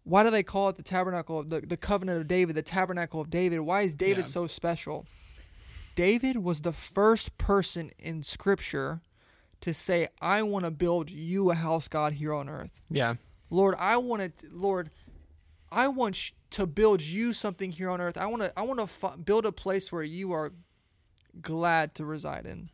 why 0.05 0.25
do 0.25 0.31
they 0.31 0.43
call 0.43 0.69
it 0.69 0.77
the 0.77 0.83
tabernacle 0.83 1.39
of 1.39 1.49
the, 1.51 1.61
the 1.61 1.77
covenant 1.77 2.21
of 2.21 2.27
David, 2.29 2.57
the 2.57 2.63
tabernacle 2.63 3.21
of 3.21 3.31
David? 3.31 3.61
Why 3.61 3.83
is 3.83 3.95
David 3.95 4.25
Yeah. 4.25 4.27
so 4.27 4.47
special? 4.47 5.07
David 5.95 6.39
was 6.39 6.63
the 6.63 6.73
first 6.73 7.37
person 7.39 7.91
in 7.99 8.23
scripture 8.23 9.01
to 9.61 9.75
say, 9.75 10.09
I 10.21 10.43
want 10.43 10.65
to 10.65 10.71
build 10.71 11.11
you 11.11 11.51
a 11.51 11.55
house, 11.55 11.89
God, 11.89 12.15
here 12.15 12.33
on 12.33 12.49
earth. 12.49 12.81
yeah, 12.91 13.15
Lord, 13.51 13.75
I 13.79 13.97
want 13.99 14.37
to, 14.39 14.47
Lord, 14.51 14.91
I 15.71 15.89
want 15.89 16.15
sh- 16.15 16.33
to 16.51 16.67
build 16.67 17.03
you 17.03 17.33
something 17.33 17.73
here 17.73 17.91
on 17.91 18.01
earth. 18.01 18.17
I 18.17 18.27
want 18.27 18.43
to, 18.43 18.53
I 18.59 18.63
want 18.63 18.79
to 18.79 18.85
f- 18.85 19.17
build 19.25 19.45
a 19.45 19.53
place 19.53 19.93
where 19.93 20.03
you 20.03 20.33
are 20.33 20.53
glad 21.43 21.95
to 21.97 22.05
reside 22.05 22.47
in. 22.47 22.71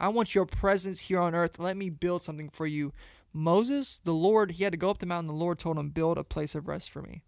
I 0.00 0.08
want 0.08 0.34
your 0.34 0.46
presence 0.46 1.02
here 1.02 1.20
on 1.20 1.34
earth. 1.34 1.58
Let 1.58 1.76
me 1.76 1.90
build 1.90 2.22
something 2.22 2.50
for 2.50 2.66
you. 2.66 2.92
Moses, 3.32 4.00
the 4.04 4.12
Lord, 4.12 4.52
he 4.52 4.64
had 4.64 4.72
to 4.72 4.78
go 4.78 4.90
up 4.90 4.98
the 4.98 5.06
mountain. 5.06 5.28
The 5.28 5.34
Lord 5.34 5.58
told 5.58 5.78
him, 5.78 5.90
build 5.90 6.18
a 6.18 6.24
place 6.24 6.54
of 6.54 6.66
rest 6.68 6.90
for 6.90 7.02
me. 7.02 7.22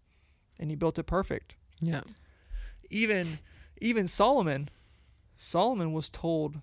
And 0.59 0.69
he 0.69 0.75
built 0.75 0.99
it 0.99 1.03
perfect 1.03 1.55
yeah, 1.81 2.01
even 2.89 3.39
even 3.79 4.07
Solomon, 4.09 4.69
Solomon 5.41 5.93
was 5.93 6.09
told 6.09 6.59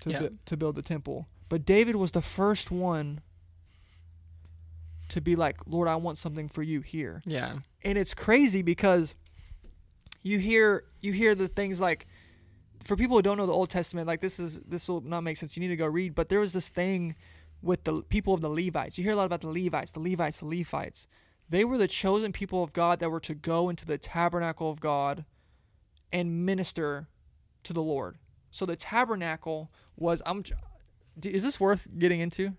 to 0.00 0.10
Yeah. 0.10 0.20
bu- 0.20 0.38
to 0.46 0.56
build 0.56 0.76
the 0.76 0.82
temple, 0.82 1.28
but 1.48 1.64
David 1.66 1.96
was 1.96 2.12
the 2.12 2.22
first 2.22 2.70
one 2.70 3.20
to 5.08 5.20
be 5.20 5.36
like, 5.36 5.58
"Lord, 5.66 5.88
I 5.88 5.96
want 5.96 6.16
something 6.18 6.48
for 6.48 6.62
you 6.62 6.80
here." 6.80 7.20
Yeah. 7.26 7.58
and 7.84 7.98
it's 7.98 8.14
crazy 8.14 8.62
because 8.62 9.16
you 10.22 10.38
hear 10.38 10.84
you 11.00 11.12
hear 11.12 11.34
the 11.34 11.48
things 11.48 11.80
like 11.80 12.06
for 12.84 12.94
people 12.96 13.16
who 13.16 13.22
don't 13.22 13.36
know 13.36 13.46
the 13.46 13.52
Old 13.52 13.70
Testament, 13.70 14.06
like 14.06 14.20
this 14.20 14.38
is 14.38 14.60
this 14.60 14.88
will 14.88 15.00
not 15.00 15.22
make 15.22 15.36
sense. 15.36 15.56
You 15.56 15.60
need 15.60 15.68
to 15.68 15.76
go 15.76 15.86
read. 15.88 16.14
But 16.14 16.28
there 16.28 16.38
was 16.40 16.52
this 16.52 16.68
thing 16.68 17.16
with 17.60 17.82
the 17.84 18.02
people 18.08 18.34
of 18.34 18.40
the 18.40 18.48
Levites. 18.48 18.98
You 18.98 19.04
hear 19.04 19.12
a 19.14 19.16
lot 19.16 19.24
about 19.26 19.40
the 19.40 19.48
Levites, 19.48 19.90
the 19.92 20.00
Levites, 20.00 20.38
the 20.38 20.46
Levites. 20.46 21.06
They 21.48 21.64
were 21.64 21.76
the 21.76 21.88
chosen 21.88 22.32
people 22.32 22.62
of 22.62 22.72
God 22.72 23.00
that 23.00 23.10
were 23.10 23.20
to 23.20 23.34
go 23.34 23.68
into 23.68 23.84
the 23.84 23.98
tabernacle 23.98 24.70
of 24.70 24.78
God 24.80 25.24
and 26.12 26.46
minister 26.46 27.08
to 27.64 27.72
the 27.72 27.82
Lord. 27.82 28.16
So 28.50 28.66
the 28.66 28.76
tabernacle 28.76 29.70
was. 29.96 30.22
I'm. 30.26 30.44
Is 31.22 31.42
this 31.42 31.60
worth 31.60 31.88
getting 31.98 32.20
into? 32.20 32.54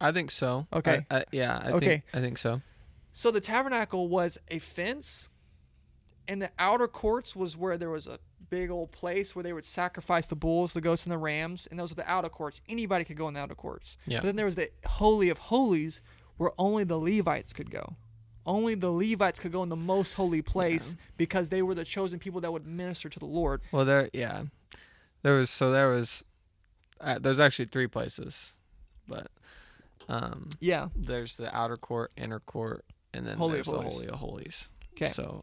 I 0.00 0.12
think 0.12 0.30
so. 0.30 0.66
Okay. 0.72 1.06
I, 1.10 1.18
I, 1.18 1.24
yeah. 1.32 1.60
I 1.62 1.70
Okay. 1.72 1.86
Think, 1.86 2.02
I 2.12 2.20
think 2.20 2.38
so. 2.38 2.60
So 3.12 3.30
the 3.30 3.40
tabernacle 3.40 4.08
was 4.08 4.38
a 4.48 4.58
fence, 4.58 5.28
and 6.26 6.42
the 6.42 6.50
outer 6.58 6.88
courts 6.88 7.36
was 7.36 7.56
where 7.56 7.78
there 7.78 7.90
was 7.90 8.06
a 8.06 8.18
big 8.50 8.70
old 8.70 8.92
place 8.92 9.34
where 9.34 9.42
they 9.42 9.52
would 9.52 9.64
sacrifice 9.64 10.26
the 10.26 10.36
bulls, 10.36 10.72
the 10.72 10.80
goats, 10.80 11.04
and 11.06 11.12
the 11.12 11.18
rams, 11.18 11.66
and 11.70 11.78
those 11.78 11.90
were 11.90 11.96
the 12.02 12.10
outer 12.10 12.28
courts. 12.28 12.60
Anybody 12.68 13.04
could 13.04 13.16
go 13.16 13.28
in 13.28 13.34
the 13.34 13.40
outer 13.40 13.54
courts. 13.54 13.96
Yeah. 14.06 14.18
But 14.18 14.26
then 14.26 14.36
there 14.36 14.46
was 14.46 14.56
the 14.56 14.70
holy 14.86 15.28
of 15.28 15.38
holies, 15.38 16.00
where 16.36 16.50
only 16.58 16.84
the 16.84 16.98
Levites 16.98 17.52
could 17.52 17.70
go. 17.70 17.96
Only 18.46 18.74
the 18.74 18.90
Levites 18.90 19.40
could 19.40 19.52
go 19.52 19.62
in 19.62 19.68
the 19.70 19.76
most 19.76 20.14
holy 20.14 20.42
place 20.42 20.94
because 21.16 21.48
they 21.48 21.62
were 21.62 21.74
the 21.74 21.84
chosen 21.84 22.18
people 22.18 22.40
that 22.42 22.52
would 22.52 22.66
minister 22.66 23.08
to 23.08 23.18
the 23.18 23.24
Lord. 23.24 23.62
Well, 23.72 23.84
there. 23.84 24.10
Yeah. 24.12 24.44
There 25.22 25.34
was. 25.36 25.48
So 25.50 25.70
there 25.70 25.88
was. 25.90 26.24
Uh, 27.00 27.18
there's 27.18 27.40
actually 27.40 27.66
three 27.66 27.86
places, 27.86 28.52
but 29.08 29.28
um, 30.08 30.48
Yeah. 30.60 30.88
there's 30.96 31.36
the 31.36 31.54
outer 31.54 31.76
court, 31.76 32.12
inner 32.16 32.40
court, 32.40 32.84
and 33.12 33.26
then 33.26 33.36
Holy 33.36 33.54
there's 33.54 33.66
the 33.66 33.80
holy 33.80 34.06
of 34.08 34.14
holies. 34.16 34.68
Okay. 34.94 35.08
So, 35.08 35.42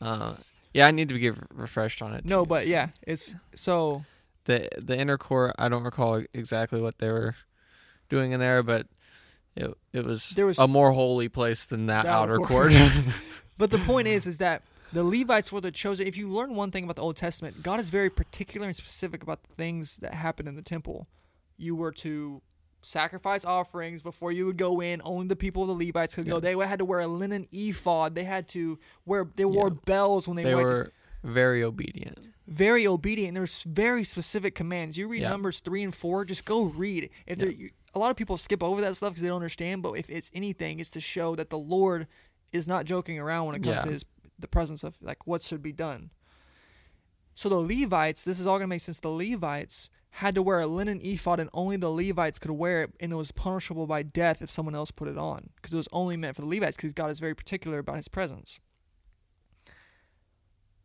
uh, 0.00 0.34
yeah, 0.72 0.86
I 0.86 0.90
need 0.90 1.08
to 1.10 1.18
get 1.18 1.34
refreshed 1.52 2.02
on 2.02 2.14
it. 2.14 2.24
No, 2.24 2.42
too, 2.44 2.48
but 2.48 2.62
so- 2.64 2.68
yeah, 2.70 2.88
it's 3.06 3.34
so 3.54 4.04
the 4.44 4.68
the 4.78 4.98
inner 4.98 5.18
court. 5.18 5.54
I 5.58 5.68
don't 5.68 5.84
recall 5.84 6.22
exactly 6.32 6.80
what 6.80 6.98
they 6.98 7.10
were 7.10 7.36
doing 8.08 8.32
in 8.32 8.40
there, 8.40 8.62
but 8.62 8.86
it 9.56 9.72
it 9.92 10.04
was, 10.04 10.30
There 10.30 10.46
was- 10.46 10.58
a 10.58 10.66
more 10.68 10.92
holy 10.92 11.28
place 11.28 11.66
than 11.66 11.86
that 11.86 12.04
The 12.04 12.10
outer 12.12 12.38
court. 12.50 12.72
But 13.58 13.70
the 13.70 13.78
point 13.78 14.08
is, 14.08 14.26
is 14.26 14.38
that 14.38 14.62
the 14.92 15.04
Levites 15.04 15.52
were 15.52 15.60
the 15.60 15.70
chosen. 15.70 16.06
If 16.06 16.16
you 16.16 16.28
learn 16.28 16.54
one 16.54 16.70
thing 16.70 16.84
about 16.84 16.96
the 16.96 17.02
Old 17.02 17.16
Testament, 17.16 17.62
God 17.62 17.78
is 17.80 17.90
very 17.90 18.10
particular 18.10 18.66
and 18.66 18.74
specific 18.74 19.22
about 19.22 19.42
the 19.44 19.54
things 19.54 19.98
that 19.98 20.14
happen 20.14 20.48
in 20.48 20.56
the 20.56 20.62
temple. 20.62 21.06
You 21.58 21.76
were 21.76 21.92
to 21.92 22.42
sacrifice 22.80 23.44
offerings 23.44 24.02
before 24.02 24.32
you 24.32 24.46
would 24.46 24.56
go 24.56 24.80
in. 24.80 25.00
Only 25.04 25.28
the 25.28 25.36
people 25.36 25.62
of 25.62 25.68
the 25.78 25.86
Levites 25.86 26.14
could 26.16 26.26
go. 26.26 26.40
They 26.40 26.56
had 26.56 26.78
to 26.80 26.84
wear 26.84 27.00
a 27.00 27.06
linen 27.06 27.46
ephod. 27.52 28.14
They 28.16 28.24
had 28.24 28.48
to 28.48 28.78
wear. 29.06 29.28
They 29.36 29.44
wore 29.44 29.68
Yeah. 29.68 29.74
bells 29.84 30.26
when 30.26 30.36
they, 30.36 30.44
they 30.44 30.54
went. 30.54 30.66
to- 30.68 30.74
were 30.74 30.92
very 31.22 31.62
obedient. 31.62 32.18
very 32.48 32.84
obedient. 32.86 33.34
There's 33.34 33.62
very 33.62 34.02
specific 34.02 34.54
commands. 34.56 34.98
You 34.98 35.06
read 35.08 35.22
Yeah. 35.22 35.30
Numbers 35.30 35.60
three 35.60 35.84
and 35.84 35.94
four, 35.94 36.24
just 36.24 36.44
go 36.44 36.64
read. 36.64 37.04
If 37.26 37.38
Yeah. 37.38 37.44
there, 37.44 37.54
you, 37.54 37.70
a 37.94 37.98
lot 37.98 38.10
of 38.10 38.16
people 38.16 38.36
skip 38.36 38.62
over 38.62 38.80
that 38.80 38.96
stuff 38.96 39.10
because 39.10 39.22
they 39.22 39.28
don't 39.28 39.36
understand. 39.36 39.82
But 39.82 39.92
if 39.98 40.08
it's 40.10 40.30
anything, 40.34 40.80
it's 40.80 40.90
to 40.92 41.00
show 41.00 41.34
that 41.34 41.50
the 41.50 41.58
Lord 41.58 42.06
is 42.52 42.66
not 42.68 42.84
joking 42.84 43.18
around 43.18 43.46
when 43.46 43.54
it 43.56 43.62
comes 43.62 43.76
Yeah. 43.76 43.84
to 43.84 43.90
His 43.90 44.04
the 44.38 44.48
presence 44.48 44.82
of 44.82 44.96
like 45.00 45.26
what 45.26 45.42
should 45.42 45.62
be 45.62 45.72
done. 45.72 46.10
So 47.34 47.48
the 47.48 47.56
Levites, 47.56 48.24
this 48.24 48.40
is 48.40 48.46
all 48.46 48.58
gonna 48.58 48.66
make 48.66 48.80
sense. 48.80 48.98
The 49.00 49.08
Levites 49.08 49.88
had 50.16 50.34
to 50.34 50.42
wear 50.42 50.60
a 50.60 50.66
linen 50.66 51.00
ephod, 51.02 51.38
and 51.40 51.48
only 51.54 51.76
the 51.76 51.88
Levites 51.90 52.38
could 52.38 52.50
wear 52.50 52.82
it, 52.82 52.90
and 53.00 53.12
it 53.12 53.16
was 53.16 53.30
punishable 53.32 53.86
by 53.86 54.02
death 54.02 54.42
if 54.42 54.50
someone 54.50 54.74
else 54.74 54.90
put 54.90 55.08
it 55.08 55.16
on, 55.16 55.50
because 55.56 55.72
it 55.72 55.76
was 55.78 55.88
only 55.92 56.16
meant 56.18 56.36
for 56.36 56.42
the 56.42 56.48
Levites, 56.48 56.76
because 56.76 56.92
God 56.92 57.10
is 57.10 57.20
very 57.20 57.34
particular 57.34 57.78
about 57.78 57.96
His 57.96 58.08
presence. 58.08 58.58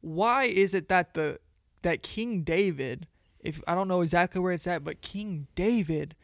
Why 0.02 0.46
is 0.46 0.74
it 0.74 0.88
that 0.90 1.14
the 1.14 1.40
that 1.82 2.04
King 2.04 2.44
David, 2.44 3.08
if 3.40 3.62
I 3.68 3.76
don't 3.76 3.88
know 3.88 4.02
exactly 4.02 4.40
where 4.42 4.52
it's 4.54 4.68
at, 4.68 4.84
but 4.84 5.02
King 5.02 5.48
David 5.56 6.16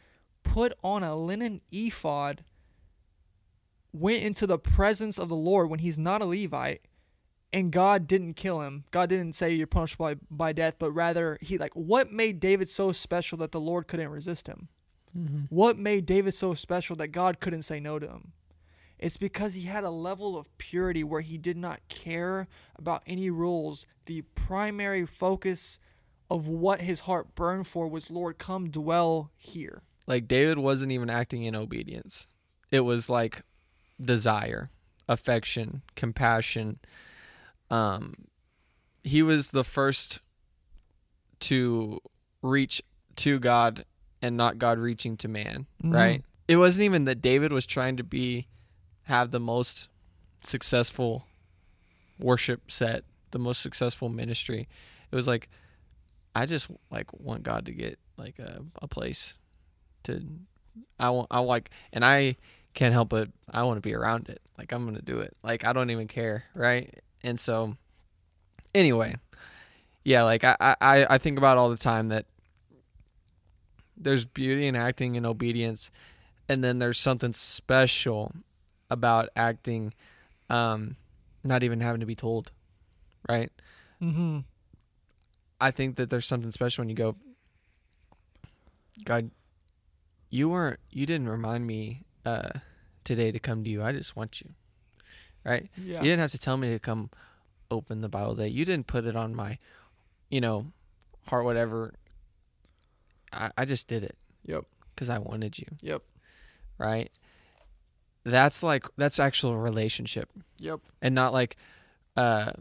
put 0.43 0.73
on 0.83 1.03
a 1.03 1.15
linen 1.15 1.61
ephod, 1.71 2.43
went 3.91 4.23
into 4.23 4.47
the 4.47 4.59
presence 4.59 5.17
of 5.17 5.29
the 5.29 5.35
Lord 5.35 5.69
when 5.69 5.79
he's 5.79 5.97
not 5.97 6.21
a 6.21 6.25
Levite, 6.25 6.81
and 7.51 7.71
God 7.71 8.07
didn't 8.07 8.33
kill 8.33 8.61
him. 8.61 8.85
God 8.91 9.09
didn't 9.09 9.33
say 9.33 9.53
you're 9.53 9.67
punishable 9.67 10.07
by, 10.07 10.15
by 10.29 10.53
death, 10.53 10.75
but 10.79 10.91
rather 10.91 11.37
he 11.41 11.57
like 11.57 11.73
what 11.73 12.11
made 12.11 12.39
David 12.39 12.69
so 12.69 12.91
special 12.91 13.37
that 13.39 13.51
the 13.51 13.59
Lord 13.59 13.87
couldn't 13.87 14.09
resist 14.09 14.47
him? 14.47 14.69
Mm-hmm. 15.17 15.41
What 15.49 15.77
made 15.77 16.05
David 16.05 16.33
so 16.33 16.53
special 16.55 16.95
that 16.95 17.09
God 17.09 17.39
couldn't 17.39 17.61
say 17.63 17.79
no 17.79 17.99
to 17.99 18.07
him? 18.07 18.31
It's 18.97 19.17
because 19.17 19.53
he 19.53 19.63
had 19.63 19.83
a 19.83 19.89
level 19.89 20.37
of 20.37 20.57
purity 20.57 21.03
where 21.03 21.21
he 21.21 21.37
did 21.37 21.57
not 21.57 21.81
care 21.89 22.47
about 22.75 23.03
any 23.05 23.29
rules. 23.29 23.85
The 24.05 24.21
primary 24.33 25.05
focus 25.05 25.79
of 26.29 26.47
what 26.47 26.81
his 26.81 27.01
heart 27.01 27.35
burned 27.35 27.67
for 27.67 27.87
was, 27.87 28.09
Lord, 28.09 28.37
come 28.37 28.69
dwell 28.69 29.31
here. 29.35 29.83
Like 30.07 30.27
David 30.27 30.57
wasn't 30.57 30.91
even 30.91 31.09
acting 31.09 31.43
in 31.43 31.55
obedience. 31.55 32.27
It 32.71 32.81
was 32.81 33.09
like 33.09 33.43
desire, 33.99 34.67
affection, 35.07 35.81
compassion. 35.95 36.75
Um 37.69 38.25
he 39.03 39.21
was 39.21 39.51
the 39.51 39.63
first 39.63 40.19
to 41.41 41.99
reach 42.41 42.81
to 43.17 43.39
God 43.39 43.85
and 44.21 44.37
not 44.37 44.57
God 44.57 44.79
reaching 44.79 45.17
to 45.17 45.27
man, 45.27 45.67
Mhm. 45.83 45.93
right? 45.93 46.25
It 46.47 46.57
wasn't 46.57 46.85
even 46.85 47.05
that 47.05 47.21
David 47.21 47.51
was 47.51 47.65
trying 47.65 47.97
to 47.97 48.03
be 48.03 48.47
have 49.03 49.31
the 49.31 49.39
most 49.39 49.89
successful 50.41 51.27
worship 52.19 52.71
set, 52.71 53.03
the 53.31 53.39
most 53.39 53.61
successful 53.61 54.07
ministry. 54.09 54.67
It 55.11 55.15
was 55.15 55.27
like 55.27 55.49
I 56.35 56.45
just 56.47 56.67
like 56.89 57.13
want 57.13 57.43
God 57.43 57.65
to 57.67 57.71
get 57.73 57.99
like 58.17 58.39
a, 58.39 58.63
a 58.81 58.87
place 58.87 59.35
to 60.05 60.23
I 60.99 61.09
want 61.09 61.27
I 61.31 61.39
like 61.39 61.69
and 61.91 62.03
I 62.05 62.35
can't 62.73 62.93
help 62.93 63.09
but 63.09 63.29
I 63.51 63.63
want 63.63 63.77
to 63.77 63.81
be 63.81 63.93
around 63.93 64.29
it. 64.29 64.41
Like 64.57 64.71
I'm 64.71 64.85
gonna 64.85 65.01
do 65.01 65.19
it. 65.19 65.35
Like 65.43 65.65
I 65.65 65.73
don't 65.73 65.89
even 65.89 66.07
care, 66.07 66.45
right? 66.53 66.93
And 67.23 67.39
so 67.39 67.75
anyway, 68.73 69.15
yeah, 70.03 70.23
like 70.23 70.43
I 70.43 70.55
I, 70.59 71.05
I 71.09 71.17
think 71.17 71.37
about 71.37 71.57
all 71.57 71.69
the 71.69 71.77
time 71.77 72.09
that 72.09 72.25
there's 73.95 74.25
beauty 74.25 74.67
in 74.67 74.75
acting 74.75 75.15
in 75.15 75.25
obedience 75.25 75.91
and 76.49 76.63
then 76.63 76.79
there's 76.79 76.99
something 76.99 77.33
special 77.33 78.31
about 78.89 79.29
acting 79.35 79.93
um 80.49 80.95
not 81.43 81.63
even 81.63 81.81
having 81.81 81.99
to 81.99 82.05
be 82.05 82.15
told. 82.15 82.51
Right? 83.29 83.51
Mm-hmm. 84.01 84.39
I 85.61 85.71
think 85.71 85.95
that 85.95 86.09
there's 86.09 86.25
something 86.25 86.51
special 86.51 86.81
when 86.81 86.89
you 86.89 86.95
go, 86.95 87.15
God, 89.05 89.31
you 90.33 90.49
weren't, 90.49 90.79
you 90.89 91.05
didn't 91.05 91.29
remind 91.29 91.67
me 91.67 92.01
uh, 92.25 92.49
today 93.03 93.31
to 93.31 93.37
come 93.37 93.63
to 93.63 93.69
you. 93.69 93.83
I 93.83 93.91
just 93.91 94.15
want 94.15 94.41
you, 94.41 94.49
right? 95.45 95.69
Yeah. 95.77 95.97
You 95.99 96.05
didn't 96.05 96.21
have 96.21 96.31
to 96.31 96.39
tell 96.39 96.57
me 96.57 96.71
to 96.71 96.79
come 96.79 97.11
open 97.69 98.01
the 98.01 98.09
Bible 98.09 98.33
day. 98.33 98.47
You 98.47 98.65
didn't 98.65 98.87
put 98.87 99.05
it 99.05 99.15
on 99.15 99.35
my, 99.35 99.59
you 100.31 100.41
know, 100.41 100.65
heart, 101.27 101.45
whatever. 101.45 101.93
I, 103.31 103.51
I 103.57 103.65
just 103.65 103.87
did 103.87 104.03
it 104.03 104.15
Yep. 104.45 104.63
because 104.95 105.07
I 105.09 105.19
wanted 105.19 105.59
you, 105.59 105.67
Yep. 105.83 106.01
right? 106.79 107.11
That's 108.23 108.63
like, 108.63 108.87
that's 108.97 109.19
actual 109.19 109.55
relationship 109.57 110.29
Yep. 110.57 110.79
and 111.01 111.13
not 111.13 111.31
like 111.33 111.57
uh 112.15 112.53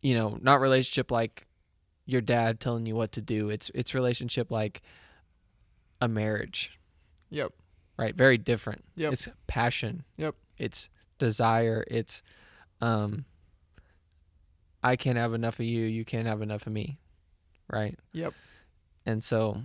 you 0.00 0.14
know 0.14 0.38
not 0.40 0.60
relationship 0.60 1.10
like 1.10 1.46
your 2.06 2.20
dad 2.20 2.58
telling 2.60 2.86
you 2.86 2.94
what 2.94 3.10
to 3.12 3.20
do 3.20 3.50
it's 3.50 3.68
it's 3.74 3.94
relationship 3.94 4.50
like 4.50 4.80
a 6.02 6.08
marriage. 6.08 6.72
Yep. 7.30 7.52
right? 7.96 8.14
Very 8.14 8.36
different. 8.36 8.84
Yep. 8.96 9.12
it's 9.12 9.28
passion. 9.46 10.02
Yep. 10.18 10.34
it's 10.58 10.90
desire. 11.18 11.84
It's 11.88 12.22
um 12.80 13.24
i 14.82 14.96
can't 14.96 15.16
have 15.16 15.32
enough 15.32 15.60
of 15.60 15.66
you. 15.66 15.84
You 15.84 16.04
can't 16.04 16.26
have 16.26 16.42
enough 16.42 16.66
of 16.66 16.72
me. 16.72 16.98
Right? 17.72 17.98
Yep. 18.12 18.34
and 19.06 19.22
so 19.22 19.62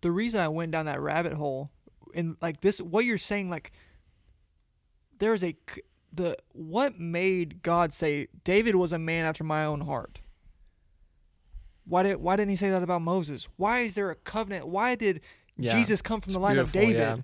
the 0.00 0.12
reason 0.12 0.40
I 0.40 0.48
went 0.48 0.70
down 0.70 0.86
that 0.86 1.00
rabbit 1.00 1.34
hole 1.34 1.70
and 2.14 2.36
like 2.40 2.60
this 2.60 2.80
what 2.80 3.04
you're 3.04 3.18
saying 3.18 3.50
like 3.50 3.72
there's 5.18 5.42
a 5.42 5.56
the 6.12 6.36
what 6.52 7.00
made 7.00 7.62
God 7.62 7.92
say 7.92 8.28
David 8.44 8.76
was 8.76 8.92
a 8.92 8.98
man 8.98 9.24
after 9.24 9.42
my 9.42 9.64
own 9.64 9.80
heart 9.80 10.20
why 11.84 12.02
did 12.04 12.16
why 12.18 12.36
didn't 12.36 12.50
he 12.50 12.56
say 12.56 12.70
that 12.70 12.82
about 12.82 13.02
Moses? 13.02 13.48
Why 13.56 13.80
is 13.80 13.94
there 13.94 14.10
a 14.10 14.14
covenant? 14.14 14.68
Why 14.68 14.94
did 14.94 15.20
yeah 15.56 15.72
Jesus 15.72 16.02
come 16.02 16.20
from 16.20 16.30
It's 16.30 16.34
the 16.34 16.40
line 16.40 16.58
of 16.58 16.72
David 16.72 16.96
Yeah, 16.96 17.16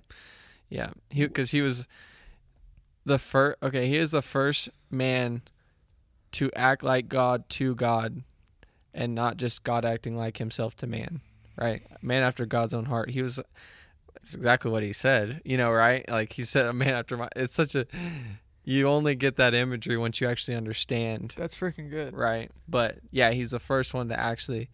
yeah. 0.69 0.89
He 1.09 1.25
because 1.25 1.51
he 1.51 1.61
was 1.61 1.87
the 3.05 3.19
first. 3.19 3.57
Okay, 3.63 3.87
he 3.87 3.97
is 3.97 4.11
the 4.11 4.21
first 4.21 4.69
man 4.89 5.41
to 6.33 6.51
act 6.55 6.83
like 6.83 7.09
God 7.09 7.49
to 7.49 7.73
God, 7.75 8.21
and 8.93 9.15
not 9.15 9.37
just 9.37 9.63
God 9.63 9.83
acting 9.85 10.15
like 10.15 10.37
himself 10.37 10.75
to 10.77 10.87
man, 10.87 11.21
right? 11.57 11.81
Man 12.01 12.23
after 12.23 12.45
God's 12.45 12.73
own 12.73 12.85
heart. 12.85 13.09
He 13.11 13.21
was 13.21 13.39
that's 14.13 14.35
exactly 14.35 14.69
what 14.69 14.83
he 14.83 14.93
said, 14.93 15.41
you 15.43 15.57
know, 15.57 15.71
right? 15.71 16.07
Like 16.07 16.33
he 16.33 16.43
said 16.43 16.67
a 16.67 16.73
man 16.83 16.89
after 16.89 17.17
my 17.17 17.29
it's 17.35 17.55
such 17.55 17.75
a 17.75 17.87
you 18.63 18.87
only 18.87 19.15
get 19.15 19.37
that 19.37 19.55
imagery 19.55 19.97
once 19.97 20.21
you 20.21 20.27
actually 20.27 20.55
understand, 20.55 21.33
That's 21.35 21.55
freaking 21.55 21.89
good. 21.89 22.13
right? 22.15 22.51
But 22.67 22.99
yeah, 23.09 23.31
he's 23.31 23.49
the 23.49 23.59
first 23.59 23.93
one 23.93 24.09
to 24.09 24.19
actually 24.19 24.69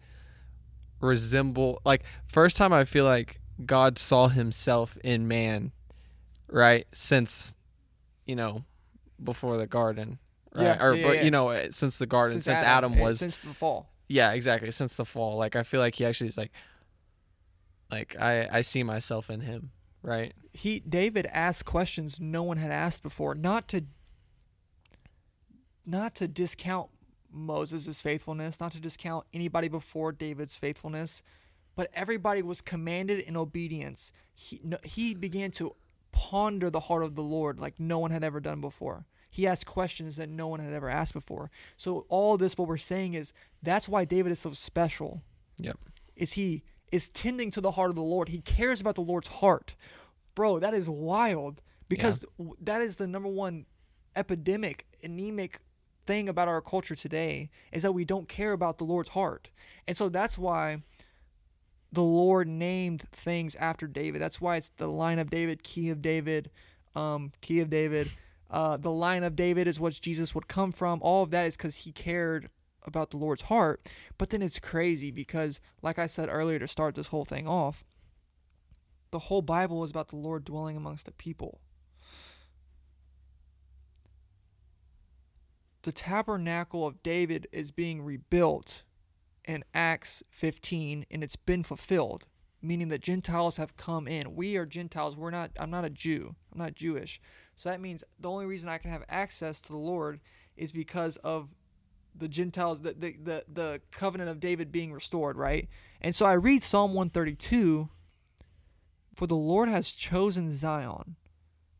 resemble 1.00 1.80
like 1.84 2.02
first 2.26 2.56
time 2.56 2.72
I 2.72 2.84
feel 2.84 3.04
like 3.04 3.40
God 3.64 3.98
saw 3.98 4.28
himself 4.28 4.98
in 5.02 5.26
man, 5.28 5.72
right? 6.48 6.86
Since 6.92 7.54
you 8.26 8.36
know, 8.36 8.62
before 9.22 9.56
the 9.56 9.66
garden. 9.66 10.18
Right? 10.54 10.64
Yeah, 10.64 10.84
or 10.84 10.94
yeah, 10.94 11.06
but 11.06 11.16
yeah. 11.16 11.22
you 11.22 11.30
know, 11.30 11.48
uh, 11.50 11.66
since 11.70 11.98
the 11.98 12.06
garden, 12.06 12.40
since, 12.40 12.62
Adam, 12.62 12.94
eh, 12.94 13.02
was 13.02 13.18
since 13.18 13.36
the 13.38 13.54
fall. 13.54 13.90
yeah, 14.08 14.32
exactly. 14.32 14.70
Since 14.70 14.96
the 14.96 15.04
fall, 15.04 15.36
like 15.36 15.54
I 15.54 15.62
feel 15.62 15.80
like 15.80 15.94
he 15.94 16.04
actually 16.04 16.28
is 16.28 16.38
like, 16.38 16.52
like 17.90 18.16
I 18.18 18.48
I 18.50 18.60
see 18.62 18.82
myself 18.82 19.30
in 19.30 19.40
him, 19.40 19.70
right? 20.02 20.32
he 20.56 20.80
David 20.80 21.28
asked 21.32 21.66
questions 21.66 22.18
no 22.18 22.42
one 22.42 22.56
had 22.56 22.70
asked 22.70 23.02
before, 23.02 23.34
not 23.34 23.68
to 23.68 23.84
not 25.84 26.14
to 26.16 26.26
discount 26.26 26.88
Moses' 27.30 28.00
faithfulness, 28.00 28.58
not 28.58 28.72
to 28.72 28.80
discount 28.80 29.26
anybody 29.34 29.68
before 29.68 30.12
David's 30.12 30.56
faithfulness, 30.56 31.22
but 31.76 31.90
everybody 31.94 32.42
was 32.42 32.60
commanded 32.60 33.20
in 33.20 33.36
obedience. 33.36 34.10
He 34.34 34.60
no, 34.64 34.78
he 34.82 35.14
began 35.14 35.50
to 35.52 35.76
ponder 36.10 36.70
the 36.70 36.80
heart 36.80 37.04
of 37.04 37.14
the 37.14 37.22
Lord 37.22 37.60
like 37.60 37.78
no 37.78 37.98
one 37.98 38.10
had 38.10 38.24
ever 38.24 38.40
done 38.40 38.60
before. 38.60 39.06
He 39.30 39.46
asked 39.46 39.66
questions 39.66 40.16
that 40.16 40.30
no 40.30 40.48
one 40.48 40.60
had 40.60 40.72
ever 40.72 40.88
asked 40.88 41.12
before. 41.12 41.50
So 41.76 42.06
all 42.08 42.38
this 42.38 42.56
what 42.56 42.66
we're 42.66 42.78
saying 42.78 43.14
is 43.14 43.32
that's 43.62 43.88
why 43.88 44.04
David 44.06 44.32
is 44.32 44.40
so 44.40 44.52
special 44.52 45.22
Yep. 45.58 45.78
is 46.16 46.32
he 46.32 46.62
is 46.90 47.10
tending 47.10 47.50
to 47.50 47.60
the 47.60 47.72
heart 47.72 47.90
of 47.90 47.96
the 47.96 48.02
Lord. 48.02 48.28
He 48.30 48.40
cares 48.40 48.80
about 48.80 48.94
the 48.94 49.00
Lord's 49.02 49.28
heart. 49.28 49.76
Bro, 50.34 50.60
that 50.60 50.74
is 50.74 50.88
wild 50.88 51.60
because 51.88 52.24
w 52.38 52.54
that 52.60 52.80
is 52.80 52.96
the 52.96 53.06
number 53.06 53.28
one 53.28 53.66
epidemic, 54.14 54.86
anemic 55.02 55.60
thing 56.06 56.28
about 56.28 56.48
our 56.48 56.60
culture 56.62 56.94
today 56.94 57.50
is 57.72 57.82
that 57.82 57.92
we 57.92 58.04
don't 58.04 58.28
care 58.28 58.52
about 58.52 58.78
the 58.78 58.84
Lord's 58.84 59.10
heart. 59.10 59.50
And 59.86 59.96
so 59.96 60.08
that's 60.08 60.38
why 60.38 60.82
the 61.92 62.02
Lord 62.02 62.48
named 62.48 63.02
things 63.12 63.54
after 63.56 63.86
David. 63.86 64.20
That's 64.20 64.40
why 64.40 64.56
it's 64.56 64.70
the 64.70 64.88
line 64.88 65.18
of 65.18 65.30
David, 65.30 65.62
key 65.62 65.88
of 65.90 66.02
David, 66.02 66.50
um, 66.94 67.32
key 67.40 67.60
of 67.60 67.70
David. 67.70 68.10
Uh, 68.50 68.76
the 68.76 68.90
line 68.90 69.24
of 69.24 69.36
David 69.36 69.66
is 69.66 69.80
what 69.80 69.94
Jesus 69.94 70.34
would 70.34 70.48
come 70.48 70.72
from. 70.72 71.00
All 71.02 71.22
of 71.22 71.30
that 71.30 71.46
is 71.46 71.56
because 71.56 71.76
he 71.76 71.92
cared 71.92 72.50
about 72.84 73.10
the 73.10 73.16
Lord's 73.16 73.42
heart. 73.42 73.80
But 74.18 74.30
then 74.30 74.42
it's 74.42 74.58
crazy 74.58 75.10
because, 75.10 75.60
like 75.82 75.98
I 75.98 76.06
said 76.06 76.28
earlier 76.30 76.58
to 76.58 76.68
start 76.68 76.94
this 76.94 77.08
whole 77.08 77.24
thing 77.24 77.48
off, 77.48 77.84
the 79.10 79.18
whole 79.20 79.42
Bible 79.42 79.82
is 79.84 79.90
about 79.90 80.08
the 80.08 80.16
Lord 80.16 80.44
dwelling 80.44 80.76
amongst 80.76 81.06
the 81.06 81.12
people. 81.12 81.60
The 85.82 85.92
tabernacle 85.92 86.86
of 86.86 87.02
David 87.02 87.46
is 87.52 87.70
being 87.70 88.02
rebuilt 88.02 88.82
in 89.46 89.64
Acts 89.74 90.22
15 90.30 91.06
and 91.10 91.22
it's 91.22 91.36
been 91.36 91.62
fulfilled, 91.62 92.26
meaning 92.60 92.88
that 92.88 93.00
Gentiles 93.00 93.56
have 93.56 93.76
come 93.76 94.08
in. 94.08 94.34
We 94.34 94.56
are 94.56 94.66
Gentiles. 94.66 95.16
We're 95.16 95.30
not 95.30 95.50
I'm 95.58 95.70
not 95.70 95.84
a 95.84 95.90
Jew. 95.90 96.34
I'm 96.52 96.58
not 96.58 96.74
Jewish. 96.74 97.20
So 97.56 97.70
that 97.70 97.80
means 97.80 98.04
the 98.18 98.30
only 98.30 98.46
reason 98.46 98.68
I 98.68 98.78
can 98.78 98.90
have 98.90 99.04
access 99.08 99.60
to 99.62 99.68
the 99.68 99.78
Lord 99.78 100.20
is 100.56 100.72
because 100.72 101.16
of 101.18 101.48
the 102.18 102.28
Gentiles, 102.28 102.80
the, 102.80 102.92
the, 102.92 103.16
the, 103.22 103.44
the 103.52 103.80
covenant 103.90 104.30
of 104.30 104.40
David 104.40 104.72
being 104.72 104.92
restored, 104.92 105.36
right? 105.36 105.68
And 106.00 106.14
so 106.14 106.26
I 106.26 106.32
read 106.32 106.62
Psalm 106.62 106.94
132 106.94 107.88
For 109.14 109.26
the 109.26 109.34
Lord 109.34 109.68
has 109.68 109.92
chosen 109.92 110.50
Zion, 110.50 111.16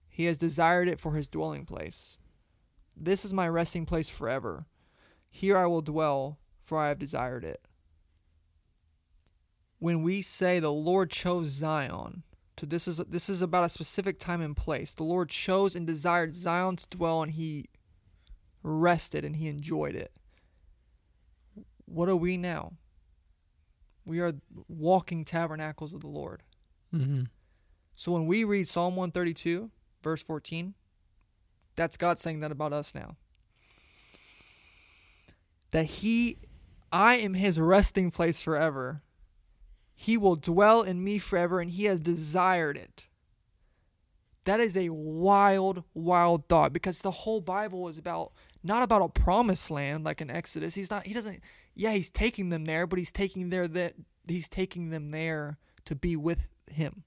he 0.08 0.24
has 0.24 0.38
desired 0.38 0.88
it 0.88 1.00
for 1.00 1.14
his 1.14 1.28
dwelling 1.28 1.66
place. 1.66 2.18
This 2.96 3.24
is 3.24 3.34
my 3.34 3.48
resting 3.48 3.84
place 3.84 4.08
forever. 4.08 4.66
Here 5.28 5.58
I 5.58 5.66
will 5.66 5.82
dwell, 5.82 6.38
for 6.66 6.78
I 6.78 6.88
have 6.88 6.98
desired 6.98 7.44
it. 7.44 7.62
When 9.78 10.02
we 10.02 10.20
say 10.20 10.58
the 10.58 10.72
Lord 10.72 11.10
chose 11.10 11.46
Zion, 11.46 12.24
to 12.56 12.66
this 12.66 12.88
is 12.88 12.98
this 12.98 13.28
is 13.28 13.40
about 13.40 13.64
a 13.64 13.68
specific 13.68 14.18
time 14.18 14.40
and 14.40 14.56
place. 14.56 14.92
The 14.92 15.04
Lord 15.04 15.28
chose 15.28 15.76
and 15.76 15.86
desired 15.86 16.34
Zion 16.34 16.76
to 16.76 16.88
dwell, 16.88 17.22
and 17.22 17.32
He 17.32 17.68
rested 18.62 19.24
and 19.24 19.36
He 19.36 19.48
enjoyed 19.48 19.94
it. 19.94 20.12
What 21.84 22.08
are 22.08 22.16
we 22.16 22.36
now? 22.36 22.72
We 24.04 24.20
are 24.20 24.34
walking 24.68 25.24
tabernacles 25.24 25.92
of 25.92 26.00
the 26.00 26.08
Lord. 26.08 26.42
Mm-hmm. 26.94 27.24
So 27.94 28.12
when 28.12 28.26
we 28.26 28.44
read 28.44 28.68
Psalm 28.68 28.96
132, 28.96 29.70
verse 30.02 30.22
14, 30.22 30.74
that's 31.76 31.96
God 31.96 32.18
saying 32.18 32.40
that 32.40 32.52
about 32.52 32.72
us 32.72 32.94
now. 32.94 33.16
That 35.72 35.84
He, 35.84 36.38
I 36.96 37.16
am 37.16 37.34
His 37.34 37.60
resting 37.60 38.10
place 38.10 38.40
forever. 38.40 39.02
He 39.94 40.16
will 40.16 40.36
dwell 40.36 40.82
in 40.82 41.04
me 41.04 41.18
forever, 41.18 41.60
and 41.60 41.70
He 41.70 41.84
has 41.84 42.00
desired 42.00 42.76
it. 42.76 43.06
That 44.44 44.60
is 44.60 44.76
a 44.76 44.90
wild, 44.90 45.84
wild 45.92 46.48
thought 46.48 46.72
because 46.72 47.02
the 47.02 47.10
whole 47.10 47.40
Bible 47.40 47.88
is 47.88 47.98
about 47.98 48.32
not 48.62 48.82
about 48.82 49.02
a 49.02 49.08
promised 49.08 49.70
land 49.70 50.04
like 50.04 50.20
in 50.20 50.30
Exodus. 50.30 50.74
He's 50.74 50.90
not. 50.90 51.06
He 51.06 51.14
doesn't. 51.14 51.40
Yeah, 51.74 51.92
He's 51.92 52.10
taking 52.10 52.48
them 52.48 52.64
there, 52.64 52.86
but 52.86 52.98
He's 52.98 53.12
taking 53.12 53.50
there 53.50 53.68
that 53.68 53.94
He's 54.26 54.48
taking 54.48 54.90
them 54.90 55.10
there 55.10 55.58
to 55.84 55.94
be 55.94 56.16
with 56.16 56.48
Him 56.70 57.04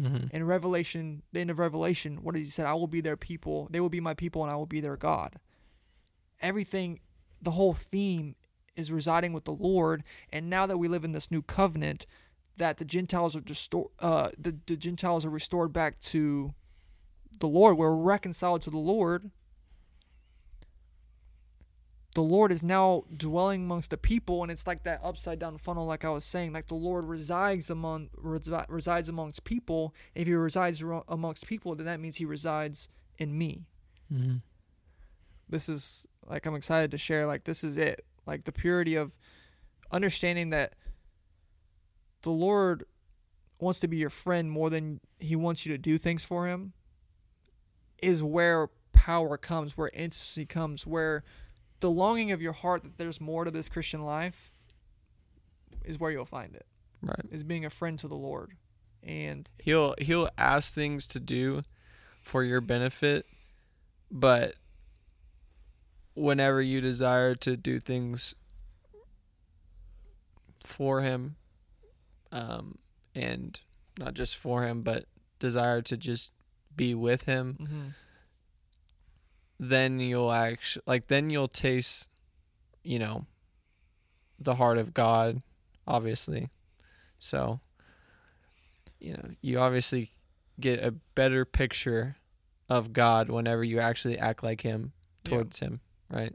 Mm-hmm. 0.00 0.28
in 0.30 0.46
Revelation, 0.46 1.22
the 1.32 1.40
end 1.40 1.50
of 1.50 1.58
Revelation, 1.58 2.22
what 2.22 2.36
does 2.36 2.44
he 2.44 2.50
said? 2.50 2.66
I 2.66 2.74
will 2.74 2.86
be 2.86 3.00
their 3.00 3.16
people, 3.16 3.66
they 3.68 3.80
will 3.80 3.88
be 3.88 3.98
my 4.00 4.14
people, 4.14 4.44
and 4.44 4.52
I 4.52 4.54
will 4.54 4.64
be 4.64 4.78
their 4.78 4.96
God. 4.96 5.40
Everything, 6.40 7.00
the 7.42 7.50
whole 7.50 7.74
theme 7.74 8.36
is 8.78 8.92
residing 8.92 9.32
with 9.32 9.44
the 9.44 9.52
Lord, 9.52 10.04
and 10.32 10.48
now 10.48 10.66
that 10.66 10.78
we 10.78 10.88
live 10.88 11.04
in 11.04 11.12
this 11.12 11.30
new 11.30 11.42
covenant, 11.42 12.06
that 12.56 12.78
the 12.78 12.84
Gentiles 12.84 13.36
are 13.36 13.40
distor- 13.40 13.90
uh, 14.00 14.30
the, 14.38 14.56
the 14.66 14.76
Gentiles 14.76 15.24
are 15.24 15.30
restored 15.30 15.72
back 15.72 16.00
to 16.00 16.54
the 17.40 17.46
Lord. 17.46 17.76
We're 17.76 17.94
reconciled 17.94 18.62
to 18.62 18.70
the 18.70 18.78
Lord. 18.78 19.30
The 22.14 22.22
Lord 22.22 22.50
is 22.50 22.62
now 22.62 23.04
dwelling 23.14 23.62
amongst 23.62 23.90
the 23.90 23.96
people, 23.96 24.42
and 24.42 24.50
it's 24.50 24.66
like 24.66 24.82
that 24.84 25.00
upside 25.04 25.38
down 25.38 25.58
funnel, 25.58 25.86
like 25.86 26.04
I 26.04 26.10
was 26.10 26.24
saying. 26.24 26.52
Like 26.52 26.66
the 26.66 26.74
Lord 26.74 27.04
resides 27.04 27.70
among 27.70 28.08
resi- 28.20 28.66
resides 28.68 29.08
amongst 29.08 29.44
people. 29.44 29.94
If 30.14 30.26
He 30.26 30.34
resides 30.34 30.82
ro- 30.82 31.04
amongst 31.06 31.46
people, 31.46 31.74
then 31.76 31.86
that 31.86 32.00
means 32.00 32.16
He 32.16 32.24
resides 32.24 32.88
in 33.18 33.36
me. 33.38 33.66
Mm-hmm. 34.12 34.36
This 35.48 35.68
is 35.68 36.06
like 36.26 36.44
I'm 36.46 36.56
excited 36.56 36.90
to 36.90 36.98
share. 36.98 37.24
Like 37.26 37.44
this 37.44 37.62
is 37.62 37.76
it. 37.76 38.04
Like 38.28 38.44
the 38.44 38.52
purity 38.52 38.94
of 38.94 39.18
understanding 39.90 40.50
that 40.50 40.74
the 42.22 42.30
Lord 42.30 42.84
wants 43.58 43.80
to 43.80 43.88
be 43.88 43.96
your 43.96 44.10
friend 44.10 44.50
more 44.50 44.68
than 44.68 45.00
He 45.18 45.34
wants 45.34 45.64
you 45.64 45.72
to 45.72 45.78
do 45.78 45.96
things 45.96 46.22
for 46.22 46.46
Him. 46.46 46.74
Is 48.00 48.22
where 48.22 48.68
power 48.92 49.36
comes, 49.38 49.76
where 49.76 49.90
intimacy 49.94 50.44
comes, 50.44 50.86
where 50.86 51.24
the 51.80 51.90
longing 51.90 52.30
of 52.30 52.42
your 52.42 52.52
heart 52.52 52.82
that 52.82 52.98
there's 52.98 53.20
more 53.20 53.44
to 53.44 53.50
this 53.50 53.68
Christian 53.68 54.04
life 54.04 54.50
is 55.84 55.98
where 55.98 56.10
you'll 56.10 56.26
find 56.26 56.54
it. 56.54 56.66
Right. 57.00 57.26
Is 57.30 57.42
being 57.42 57.64
a 57.64 57.70
friend 57.70 57.98
to 58.00 58.08
the 58.08 58.14
Lord. 58.14 58.52
And 59.02 59.48
He'll 59.58 59.94
he'll 59.98 60.28
ask 60.36 60.74
things 60.74 61.06
to 61.08 61.18
do 61.18 61.62
for 62.20 62.44
your 62.44 62.60
benefit, 62.60 63.26
but 64.10 64.54
whenever 66.18 66.60
you 66.60 66.80
desire 66.80 67.34
to 67.36 67.56
do 67.56 67.78
things 67.80 68.34
for 70.64 71.00
him, 71.02 71.36
um, 72.32 72.76
and 73.14 73.60
not 73.98 74.14
just 74.14 74.36
for 74.36 74.64
him, 74.64 74.82
but 74.82 75.04
desire 75.38 75.80
to 75.82 75.96
just 75.96 76.32
be 76.76 76.94
with 76.94 77.24
him, 77.24 77.94
then 79.58 79.98
you'll 80.00 80.32
actually 80.32 80.82
like 80.86 81.06
then 81.06 81.30
you'll 81.30 81.48
taste, 81.48 82.08
you 82.82 82.98
know, 82.98 83.26
the 84.38 84.56
heart 84.56 84.78
of 84.78 84.94
God, 84.94 85.40
obviously. 85.86 86.48
So, 87.18 87.60
you 89.00 89.14
know, 89.14 89.30
you 89.40 89.58
obviously 89.58 90.12
get 90.60 90.82
a 90.84 90.92
better 91.14 91.44
picture 91.44 92.14
of 92.68 92.92
God 92.92 93.30
whenever 93.30 93.64
you 93.64 93.80
actually 93.80 94.18
act 94.18 94.42
like 94.42 94.60
him 94.60 94.92
Yeah. 95.24 95.30
towards 95.30 95.58
him, 95.60 95.80
right? 96.10 96.32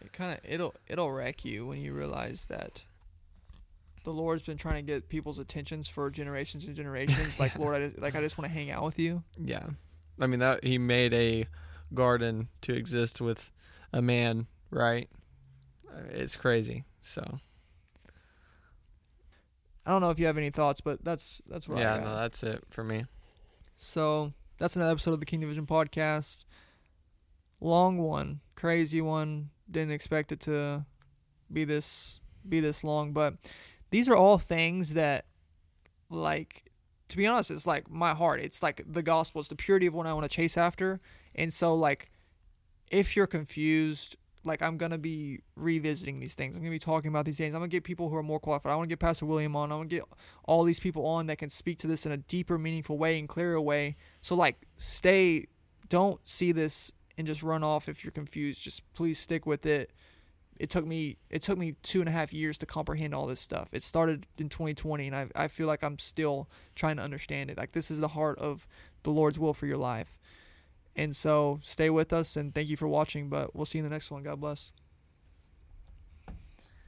it 0.00 0.12
kind 0.12 0.32
of 0.32 0.38
it'll 0.48 0.74
it'll 0.86 1.10
wreck 1.10 1.44
you 1.44 1.66
when 1.66 1.80
you 1.80 1.92
realize 1.92 2.46
that 2.46 2.84
the 4.04 4.12
Lord's 4.12 4.42
been 4.42 4.56
trying 4.56 4.76
to 4.76 4.82
get 4.82 5.08
people's 5.08 5.38
attentions 5.40 5.88
for 5.88 6.10
generations 6.10 6.64
and 6.64 6.76
generations. 6.76 7.40
Like 7.40 7.58
Lord, 7.58 7.74
I 7.82 7.86
just, 7.86 8.00
like 8.00 8.14
I 8.14 8.20
just 8.20 8.38
want 8.38 8.46
to 8.48 8.54
hang 8.54 8.70
out 8.70 8.84
with 8.84 8.98
you. 9.00 9.24
Yeah. 9.36 9.66
I 10.20 10.26
mean 10.28 10.38
that 10.40 10.62
he 10.64 10.78
made 10.78 11.12
a 11.12 11.46
garden 11.92 12.48
to 12.62 12.72
exist 12.72 13.20
with 13.20 13.50
a 13.92 14.00
man, 14.00 14.46
right? 14.70 15.08
Uh, 15.90 16.02
It's 16.10 16.36
crazy. 16.36 16.84
So 17.00 17.38
I 19.84 19.90
don't 19.90 20.00
know 20.00 20.10
if 20.10 20.18
you 20.18 20.26
have 20.26 20.38
any 20.38 20.50
thoughts, 20.50 20.80
but 20.80 21.04
that's 21.04 21.42
that's 21.48 21.68
where 21.68 21.78
I 21.78 21.80
yeah, 21.80 22.00
no, 22.04 22.16
that's 22.16 22.42
it 22.42 22.64
for 22.70 22.84
me. 22.84 23.04
So 23.76 24.32
that's 24.58 24.76
another 24.76 24.92
episode 24.92 25.14
of 25.14 25.20
the 25.20 25.26
Kingdom 25.26 25.48
Vision 25.48 25.66
podcast. 25.66 26.44
Long 27.60 27.98
one, 27.98 28.40
crazy 28.56 29.00
one. 29.00 29.50
Didn't 29.70 29.92
expect 29.92 30.32
it 30.32 30.40
to 30.40 30.84
be 31.52 31.64
this 31.64 32.20
be 32.48 32.60
this 32.60 32.82
long, 32.82 33.12
but 33.12 33.34
these 33.90 34.08
are 34.08 34.16
all 34.16 34.38
things 34.38 34.94
that, 34.94 35.26
like, 36.10 36.70
to 37.08 37.16
be 37.16 37.26
honest, 37.26 37.50
it's 37.50 37.66
like 37.66 37.90
my 37.90 38.14
heart. 38.14 38.40
It's 38.40 38.62
like 38.62 38.82
the 38.86 39.02
gospel. 39.02 39.40
It's 39.40 39.48
the 39.48 39.56
purity 39.56 39.86
of 39.86 39.94
what 39.94 40.06
I 40.06 40.12
want 40.12 40.24
to 40.24 40.34
chase 40.34 40.56
after. 40.56 41.00
And 41.34 41.52
so, 41.52 41.74
like, 41.74 42.10
if 42.90 43.16
you're 43.16 43.26
confused, 43.26 44.16
like 44.44 44.62
I'm 44.62 44.76
gonna 44.76 44.98
be 44.98 45.40
revisiting 45.56 46.20
these 46.20 46.34
things. 46.34 46.56
I'm 46.56 46.62
gonna 46.62 46.70
be 46.70 46.78
talking 46.78 47.08
about 47.08 47.24
these 47.24 47.36
things. 47.36 47.54
I'm 47.54 47.60
gonna 47.60 47.68
get 47.68 47.84
people 47.84 48.08
who 48.08 48.16
are 48.16 48.22
more 48.22 48.40
qualified. 48.40 48.72
I 48.72 48.76
want 48.76 48.88
to 48.88 48.92
get 48.92 49.00
Pastor 49.00 49.26
William 49.26 49.56
on. 49.56 49.72
I 49.72 49.76
want 49.76 49.90
to 49.90 49.96
get 49.96 50.04
all 50.44 50.62
these 50.64 50.80
people 50.80 51.04
on 51.06 51.26
that 51.26 51.38
can 51.38 51.48
speak 51.48 51.78
to 51.78 51.86
this 51.86 52.06
in 52.06 52.12
a 52.12 52.16
deeper, 52.16 52.58
meaningful 52.58 52.96
way 52.96 53.18
and 53.18 53.28
clearer 53.28 53.60
way. 53.60 53.96
So 54.20 54.34
like, 54.34 54.66
stay. 54.76 55.46
Don't 55.88 56.26
see 56.26 56.50
this 56.50 56.92
and 57.18 57.26
just 57.26 57.42
run 57.42 57.62
off 57.62 57.88
if 57.88 58.04
you're 58.04 58.10
confused. 58.10 58.62
Just 58.62 58.92
please 58.92 59.18
stick 59.18 59.46
with 59.46 59.66
it. 59.66 59.90
It 60.58 60.70
took 60.70 60.86
me 60.86 61.16
it 61.30 61.42
took 61.42 61.58
me 61.58 61.76
two 61.82 62.00
and 62.00 62.08
a 62.08 62.12
half 62.12 62.32
years 62.32 62.56
to 62.58 62.66
comprehend 62.66 63.14
all 63.14 63.26
this 63.26 63.40
stuff. 63.40 63.68
It 63.72 63.82
started 63.82 64.26
in 64.38 64.48
2020, 64.48 65.06
and 65.06 65.16
I 65.16 65.28
I 65.34 65.48
feel 65.48 65.66
like 65.66 65.82
I'm 65.84 65.98
still 65.98 66.48
trying 66.74 66.96
to 66.96 67.02
understand 67.02 67.50
it. 67.50 67.58
Like 67.58 67.72
this 67.72 67.90
is 67.90 68.00
the 68.00 68.08
heart 68.08 68.38
of 68.38 68.66
the 69.02 69.10
Lord's 69.10 69.38
will 69.38 69.54
for 69.54 69.66
your 69.66 69.76
life. 69.76 70.18
And 70.94 71.14
so 71.14 71.60
stay 71.62 71.90
with 71.90 72.12
us 72.12 72.36
and 72.36 72.54
thank 72.54 72.70
you 72.70 72.76
for 72.76 72.88
watching. 72.88 73.28
But 73.28 73.54
we'll 73.54 73.66
see 73.66 73.78
you 73.78 73.84
in 73.84 73.90
the 73.90 73.94
next 73.94 74.10
one. 74.10 74.22
God 74.22 74.40
bless. 74.40 74.72